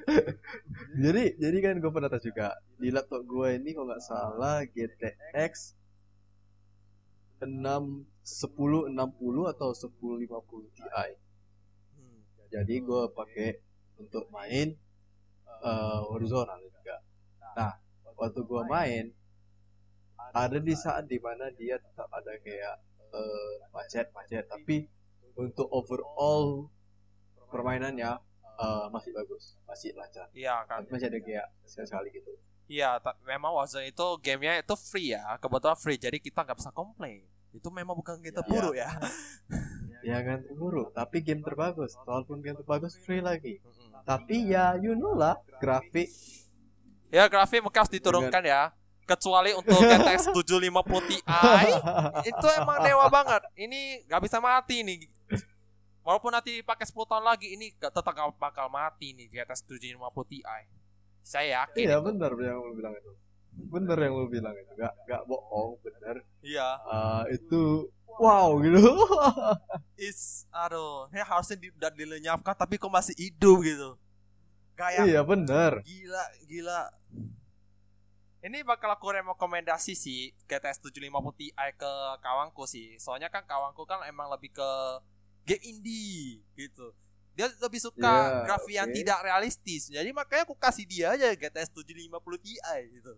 Jadi 1.04 1.24
jadi 1.40 1.58
kan 1.64 1.74
gue 1.80 1.88
pernah 1.88 2.12
tes 2.12 2.28
juga 2.28 2.52
di 2.76 2.92
laptop 2.92 3.24
gue 3.24 3.56
ini 3.56 3.72
kalau 3.72 3.88
nggak 3.88 4.04
salah 4.04 4.60
GTX 4.68 5.52
6 7.40 7.48
1060 8.20 8.92
atau 9.48 9.68
1050 9.72 10.76
Ti. 10.76 10.84
Hmm. 11.96 12.20
Jadi 12.52 12.74
gue 12.84 13.02
pakai 13.16 13.48
untuk 14.00 14.24
main 14.32 14.72
eh, 15.60 16.00
horizontal 16.08 16.56
juga. 16.64 16.96
Nah, 17.52 17.72
waktu 18.16 18.40
gue 18.40 18.62
main 18.64 19.04
ada 20.32 20.58
di 20.58 20.74
saat 20.74 21.04
di 21.04 21.18
mana 21.18 21.50
dia 21.52 21.76
tetap 21.76 22.08
ada 22.08 22.32
kayak 22.40 22.76
eh, 23.12 23.54
macet-macet, 23.70 24.48
tapi 24.48 24.88
untuk 25.36 25.68
overall 25.68 26.70
permainannya 27.50 28.16
eh, 28.56 28.86
masih 28.88 29.12
bagus, 29.12 29.60
masih 29.68 29.92
lancar. 29.92 30.26
Iya 30.32 30.64
kan. 30.64 30.82
Tapi 30.82 30.90
masih 30.96 31.08
ada 31.12 31.20
kayak 31.20 31.46
sekali 31.66 32.08
gitu. 32.14 32.32
Iya, 32.70 33.02
memang 33.26 33.50
Warzone 33.50 33.90
itu 33.90 34.06
gamenya 34.22 34.62
itu 34.62 34.74
free 34.78 35.10
ya, 35.10 35.34
kebetulan 35.42 35.74
free, 35.74 35.98
jadi 35.98 36.22
kita 36.22 36.46
nggak 36.46 36.54
bisa 36.54 36.70
komplain. 36.70 37.26
Itu 37.50 37.66
memang 37.66 37.98
bukan 37.98 38.22
kita 38.22 38.46
Iya. 38.46 38.50
buruk 38.50 38.74
ya. 38.78 38.90
Ya 40.06 40.18
kan 40.22 40.46
buruk, 40.54 40.94
tapi 40.94 41.18
game 41.18 41.42
terbagus. 41.42 41.98
Walaupun 42.06 42.38
game 42.38 42.54
terbagus 42.62 42.94
free 42.94 43.18
lagi. 43.18 43.58
Tapi 44.04 44.50
ya 44.52 44.74
you 44.80 44.96
know 44.96 45.14
lah, 45.14 45.36
grafik 45.60 46.08
Ya 47.10 47.26
grafik 47.26 47.66
harus 47.66 47.90
diturunkan 47.90 48.42
ya. 48.46 48.70
Kecuali 49.02 49.50
untuk 49.50 49.74
GTX 49.74 50.30
750 50.30 51.10
Ti 51.10 51.18
itu 52.30 52.46
emang 52.54 52.78
dewa 52.86 53.10
banget. 53.10 53.42
Ini 53.58 54.06
nggak 54.06 54.22
bisa 54.22 54.38
mati 54.38 54.86
nih. 54.86 55.10
Walaupun 56.06 56.30
nanti 56.30 56.62
pakai 56.62 56.86
10 56.86 57.10
tahun 57.10 57.24
lagi 57.26 57.58
ini 57.58 57.74
gak, 57.76 57.92
tetap 57.92 58.14
gak 58.14 58.30
bakal 58.38 58.70
mati 58.70 59.10
nih 59.18 59.26
GTX 59.26 59.66
750 59.66 60.30
Ti. 60.30 60.38
Saya 61.26 61.66
yakin. 61.66 61.84
Iya 61.90 61.98
benar 61.98 62.30
yang 62.38 62.62
lu 62.62 62.78
bilang 62.78 62.94
itu. 62.94 63.12
Bener 63.54 63.98
yang 63.98 64.14
lu 64.16 64.26
bilang 64.30 64.54
itu. 64.54 64.72
Gak 64.78 64.94
gak 65.06 65.22
bohong, 65.26 65.78
bener. 65.82 66.22
Iya. 66.40 66.68
Ah, 66.86 67.22
itu 67.30 67.90
wow 68.20 68.58
gitu. 68.60 68.80
Is 70.10 70.44
aduh, 70.52 71.08
ini 71.12 71.20
harusnya 71.24 71.56
di, 71.56 71.68
udah 71.72 71.90
dilenyapkan 71.92 72.54
tapi 72.56 72.76
kok 72.76 72.92
masih 72.92 73.16
hidup 73.16 73.64
gitu. 73.64 73.90
Kayak 74.76 75.04
iya 75.08 75.20
bener. 75.20 75.84
Gila, 75.84 76.24
gila. 76.48 76.80
Ini 78.40 78.64
bakal 78.64 78.88
aku 78.96 79.12
rekomendasi 79.12 79.92
sih 79.92 80.32
GTS 80.48 80.80
750 80.80 81.12
Ti 81.36 81.46
ke 81.76 81.92
kawanku 82.24 82.64
sih. 82.64 82.96
Soalnya 82.96 83.28
kan 83.28 83.44
kawanku 83.44 83.84
kan 83.84 84.00
emang 84.08 84.32
lebih 84.32 84.56
ke 84.56 84.70
game 85.44 85.60
indie 85.60 86.40
gitu. 86.56 86.96
Dia 87.36 87.52
lebih 87.60 87.80
suka 87.80 88.00
Iya, 88.00 88.44
grafik 88.48 88.74
yang 88.74 88.88
tidak 88.96 89.18
realistis. 89.20 89.92
Jadi 89.92 90.10
makanya 90.16 90.48
aku 90.48 90.56
kasih 90.56 90.88
dia 90.88 91.12
aja 91.12 91.28
GTS 91.36 91.68
750 91.76 92.40
Ti 92.40 92.54
gitu. 92.96 93.12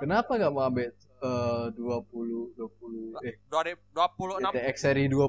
Kenapa 0.00 0.34
gak 0.34 0.50
mau 0.50 0.66
ambil 0.66 0.90
eh, 0.90 1.66
20 1.78 2.58
20 2.58 3.22
eh 3.22 3.36
2026 3.46 4.50
GTX 4.50 4.76
seri 4.76 5.04
20? 5.06 5.22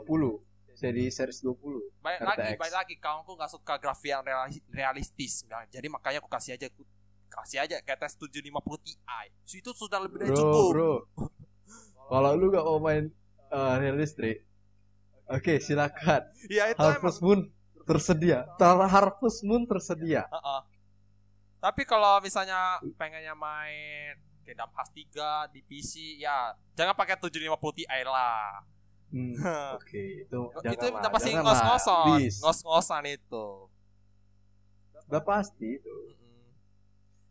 Seri 0.74 1.06
series 1.14 1.46
20. 1.46 2.02
baik 2.02 2.20
lagi, 2.26 2.42
RTX. 2.42 2.58
baik 2.58 2.74
lagi 2.74 2.96
kawanku 2.98 3.38
nggak 3.38 3.52
suka 3.54 3.78
grafik 3.78 4.10
yang 4.10 4.26
reali- 4.26 4.66
realistis. 4.74 5.46
Nah, 5.46 5.70
jadi 5.70 5.86
makanya 5.86 6.18
aku 6.18 6.32
kasih 6.34 6.58
aja 6.58 6.66
kasih 7.30 7.62
aja 7.62 7.78
GTS 7.78 8.18
750 8.18 8.82
Ti. 8.82 8.94
So, 9.46 9.54
itu 9.62 9.72
sudah 9.78 10.02
lebih 10.02 10.18
dari 10.26 10.34
Bro, 10.34 10.42
cukup. 10.42 10.70
bro. 10.74 10.94
Kalau 12.10 12.32
lu 12.34 12.50
gak 12.50 12.66
mau 12.66 12.82
main 12.82 13.14
eh, 13.54 13.76
realistik, 13.78 14.42
oke 15.30 15.62
silakan. 15.62 16.26
Ya 16.50 16.74
itu 16.74 16.82
emang 16.82 16.98
Harvest 16.98 17.22
Moon 17.22 17.40
tersedia. 17.86 18.50
Harvest 18.90 19.46
Moon 19.46 19.70
tersedia. 19.70 20.26
Heeh. 20.26 20.60
Tapi 21.64 21.88
kalau 21.88 22.20
misalnya 22.20 22.84
pengennya 23.00 23.32
main 23.32 24.20
Kingdom 24.44 24.68
Hearts 24.76 24.92
3 24.92 25.48
di 25.56 25.64
PC 25.64 26.20
ya 26.20 26.52
jangan 26.76 26.92
pakai 26.92 27.16
750 27.16 27.72
Ti 27.80 27.88
lah. 28.04 28.68
Hmm, 29.14 29.32
Oke, 29.80 30.28
itu 30.28 30.40
itu 30.76 30.86
udah 30.92 31.12
pasti 31.14 31.30
ngos-ngosan, 31.40 32.20
ngos-ngosan 32.44 33.04
itu. 33.08 33.48
Udah 35.08 35.22
pasti 35.24 35.80
itu. 35.80 35.96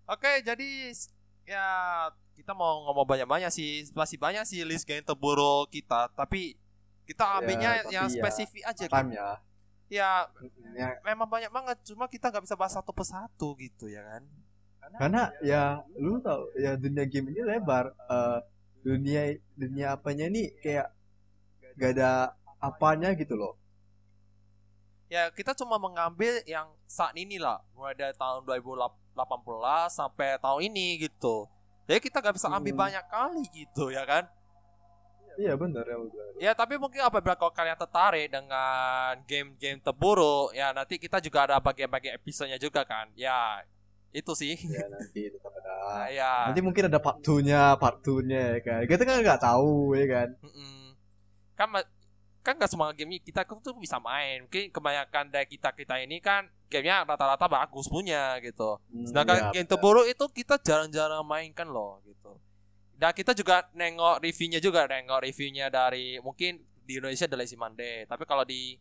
Oke, 0.08 0.40
jadi 0.40 0.94
s- 0.94 1.12
ya 1.44 1.66
kita 2.32 2.56
mau 2.56 2.88
ngomong 2.88 3.04
banyak-banyak 3.04 3.50
sih, 3.52 3.84
masih 3.92 4.16
banyak 4.16 4.48
sih 4.48 4.64
list 4.64 4.88
game 4.88 5.04
terburuk 5.04 5.68
kita, 5.68 6.08
tapi 6.16 6.56
kita 7.04 7.42
ambilnya 7.42 7.82
tapi 7.84 7.92
yang 7.98 8.06
ya, 8.08 8.14
spesifik 8.14 8.62
aja. 8.64 8.84
Time 8.88 9.10
ya. 9.12 9.28
Ya, 9.92 10.24
ya. 10.72 10.96
memang 11.04 11.28
banyak 11.28 11.52
banget, 11.52 11.76
cuma 11.84 12.08
kita 12.08 12.32
nggak 12.32 12.48
bisa 12.48 12.56
bahas 12.56 12.72
satu 12.72 12.96
persatu 12.96 13.52
gitu 13.60 13.92
ya 13.92 14.00
kan. 14.00 14.22
Karena 14.96 15.28
ya 15.44 15.62
lu 15.94 16.16
tau 16.18 16.48
ya 16.56 16.80
dunia 16.80 17.04
game 17.04 17.28
ini 17.28 17.44
lebar. 17.44 17.92
Eh, 18.08 18.40
dunia 18.80 19.22
dunia 19.54 19.94
apanya 19.94 20.26
nih 20.26 20.48
kayak 20.58 20.88
gak 21.72 21.92
ada 21.94 22.34
apanya 22.58 23.12
gitu 23.14 23.36
loh. 23.36 23.54
ya 25.06 25.28
kita 25.28 25.52
cuma 25.52 25.76
mengambil 25.76 26.40
yang 26.48 26.72
saat 26.88 27.12
ini 27.14 27.36
lah 27.36 27.60
mulai 27.76 27.92
dari 27.92 28.16
tahun 28.16 28.48
2018 28.48 29.12
sampai 29.92 30.40
tahun 30.40 30.72
ini 30.72 31.04
gitu 31.04 31.44
jadi 31.84 32.00
kita 32.00 32.24
nggak 32.24 32.34
bisa 32.40 32.48
ambil 32.48 32.72
Hmm. 32.72 32.82
banyak 32.88 33.04
kali 33.12 33.44
gitu 33.52 33.92
ya 33.92 34.08
kan 34.08 34.24
Iya 35.34 35.54
benar 35.54 35.84
ya 35.84 35.96
bilang. 35.96 36.32
ya 36.36 36.52
tapi 36.52 36.74
mungkin 36.76 37.00
apabila 37.00 37.34
kalau 37.34 37.50
kalian 37.50 37.74
tertarik 37.74 38.28
dengan 38.28 39.14
game-game 39.24 39.78
terburuk 39.78 40.52
ya 40.52 40.70
nanti 40.70 40.96
kita 40.96 41.18
juga 41.18 41.48
ada 41.48 41.56
bagian-bagian 41.56 42.16
episodenya 42.16 42.56
juga 42.56 42.84
kan 42.84 43.08
ya 43.14 43.64
itu 44.12 44.32
sih 44.36 44.60
Ya 44.60 44.84
nanti 44.86 45.32
tetap 45.32 45.52
ada. 45.56 45.72
Nah, 45.72 46.06
ya 46.20 46.32
Nanti 46.52 46.60
mungkin 46.60 46.84
ada 46.92 47.00
part 47.00 47.24
2-nya, 47.24 47.80
part 47.80 48.04
2-nya 48.04 48.40
ya 48.56 48.60
kan. 48.60 48.80
Kita 48.84 49.02
kan 49.08 49.16
nggak 49.24 49.40
tahu 49.40 49.96
ya 49.96 50.04
kan. 50.04 50.28
Mm-mm. 50.44 50.92
kan 51.56 51.68
ma- 51.68 51.90
kan 52.42 52.58
nggak 52.58 52.68
semua 52.68 52.90
game 52.92 53.22
kita 53.22 53.46
tuh 53.46 53.72
bisa 53.78 54.02
main 54.02 54.42
mungkin 54.44 54.66
kebanyakan 54.68 55.30
dari 55.30 55.46
kita 55.46 55.70
kita 55.70 55.94
ini 56.02 56.18
kan 56.18 56.50
gamenya 56.66 57.06
rata-rata 57.06 57.46
bagus 57.46 57.86
punya 57.86 58.34
gitu 58.42 58.82
Hmm, 58.90 59.06
Sedangkan 59.06 59.36
ya, 59.38 59.50
game 59.54 59.68
terburuk 59.70 60.10
itu 60.10 60.24
kita 60.28 60.58
jarang-jarang 60.58 61.22
mainkan 61.22 61.70
loh 61.70 62.02
gitu. 62.02 62.34
Dan 63.02 63.10
kita 63.18 63.34
juga 63.34 63.66
nengok 63.74 64.22
reviewnya 64.22 64.62
juga, 64.62 64.86
nengok 64.86 65.26
reviewnya 65.26 65.66
dari 65.66 66.22
mungkin 66.22 66.62
di 66.86 67.02
Indonesia 67.02 67.26
The 67.26 67.34
Lazy 67.34 67.58
Monday, 67.58 68.06
tapi 68.06 68.22
kalau 68.22 68.46
di 68.46 68.78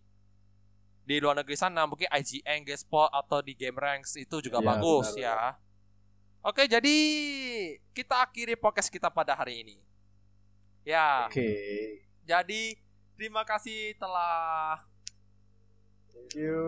di 1.01 1.17
luar 1.17 1.41
negeri 1.41 1.57
sana 1.57 1.89
mungkin 1.89 2.05
IGN, 2.05 2.61
GameSpot 2.61 3.09
atau 3.09 3.41
di 3.41 3.57
Game 3.57 3.82
Ranks 3.82 4.22
itu 4.22 4.38
juga 4.45 4.61
Iya, 4.61 4.67
bagus 4.69 5.17
benar, 5.17 5.26
ya. 5.26 5.38
Oke, 6.45 6.69
jadi 6.69 6.95
kita 7.97 8.30
akhiri 8.30 8.53
podcast 8.61 8.93
kita 8.93 9.09
pada 9.09 9.34
hari 9.34 9.65
ini. 9.65 9.82
Ya, 10.86 11.26
Oke. 11.26 11.49
jadi 12.22 12.78
terima 13.17 13.41
kasih 13.41 13.97
telah 13.97 14.86
Thank 16.13 16.38
you. 16.38 16.61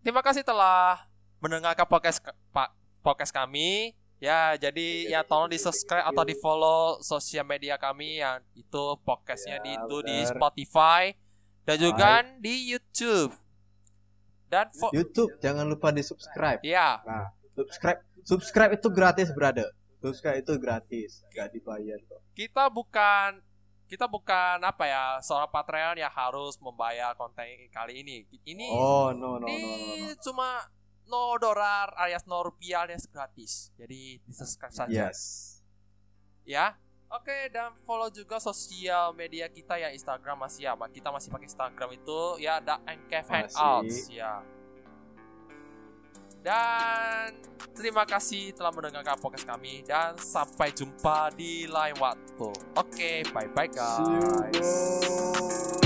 Terima 0.00 0.24
kasih 0.24 0.40
telah 0.40 1.04
mendengarkan 1.44 1.84
podcast 1.84 2.24
Pak 2.48 2.72
podcast 3.04 3.28
kami. 3.28 3.92
Ya, 4.24 4.56
jadi 4.56 4.88
ya 5.06 5.20
tolong 5.20 5.52
di 5.52 5.60
subscribe 5.60 6.00
atau 6.00 6.24
di 6.24 6.32
follow 6.34 6.96
sosial 7.04 7.44
media 7.44 7.76
kami 7.76 8.24
yang 8.24 8.40
itu 8.56 8.84
podcastnya 9.04 9.60
Ya, 9.60 9.62
di 9.62 9.72
itu 9.76 9.96
di. 10.00 10.16
Spotify 10.24 11.12
dan 11.62 11.76
juga 11.76 12.10
di 12.40 12.72
YouTube. 12.72 13.36
Dan 14.48 14.72
YouTube 14.90 15.28
jangan 15.40 15.68
lupa 15.68 15.92
di 15.92 16.00
subscribe. 16.00 16.64
ya, 16.64 17.04
Nah, 17.04 17.28
subscribe 17.52 18.00
subscribe 18.24 18.72
itu 18.72 18.88
gratis, 18.88 19.28
brother. 19.28 19.68
Subscribe 20.00 20.40
itu 20.40 20.56
gratis, 20.56 21.10
gak 21.28 21.48
dibayar 21.50 22.00
kok. 22.02 22.20
kita 22.32 22.68
bukan 22.68 23.44
kita 23.84 24.08
bukan 24.08 24.64
apa 24.64 24.84
ya 24.84 25.04
seorang 25.20 25.52
Patreon 25.52 26.00
yang 26.00 26.08
harus 26.08 26.56
membayar 26.56 27.12
konten 27.12 27.44
kali 27.68 28.00
ini. 28.00 28.24
Ini 28.42 28.72
Oh, 28.72 29.12
no 29.12 29.36
no 29.36 29.44
no 29.44 29.44
no. 29.44 29.48
ini 29.48 30.08
no. 30.08 30.16
cuma 30.24 30.64
no 31.08 31.36
dolar 31.36 31.92
alias 31.96 32.24
no 32.24 32.40
rupiah 32.42 32.84
alias 32.86 33.08
gratis. 33.08 33.72
Jadi 33.76 34.20
di 34.20 34.32
subscribe 34.32 34.74
saja. 34.74 35.08
Yes. 35.10 35.20
ya. 36.44 36.76
Oke, 37.14 37.46
dan 37.54 37.70
follow 37.86 38.10
juga 38.10 38.42
sosial 38.42 39.14
media 39.14 39.46
kita 39.46 39.78
ya 39.78 39.94
Instagram 39.94 40.34
masih 40.34 40.66
ya. 40.66 40.74
Kita 40.74 41.14
masih 41.14 41.30
pakai 41.30 41.46
Instagram 41.46 41.90
itu 41.94 42.20
ya 42.42 42.58
ada 42.58 42.82
Encave 42.90 43.28
Hangouts 43.30 44.10
ya. 44.10 44.42
Dan 46.44 47.40
terima 47.72 48.04
kasih 48.04 48.52
telah 48.52 48.68
mendengarkan 48.68 49.16
podcast 49.16 49.48
kami 49.48 49.80
dan 49.86 50.12
sampai 50.20 50.74
jumpa 50.76 51.32
di 51.32 51.64
lain 51.64 51.96
waktu. 51.96 52.50
Oke, 52.76 53.24
bye 53.32 53.48
bye 53.54 53.70
guys. 53.70 53.96
See 53.96 55.80
you. 55.80 55.83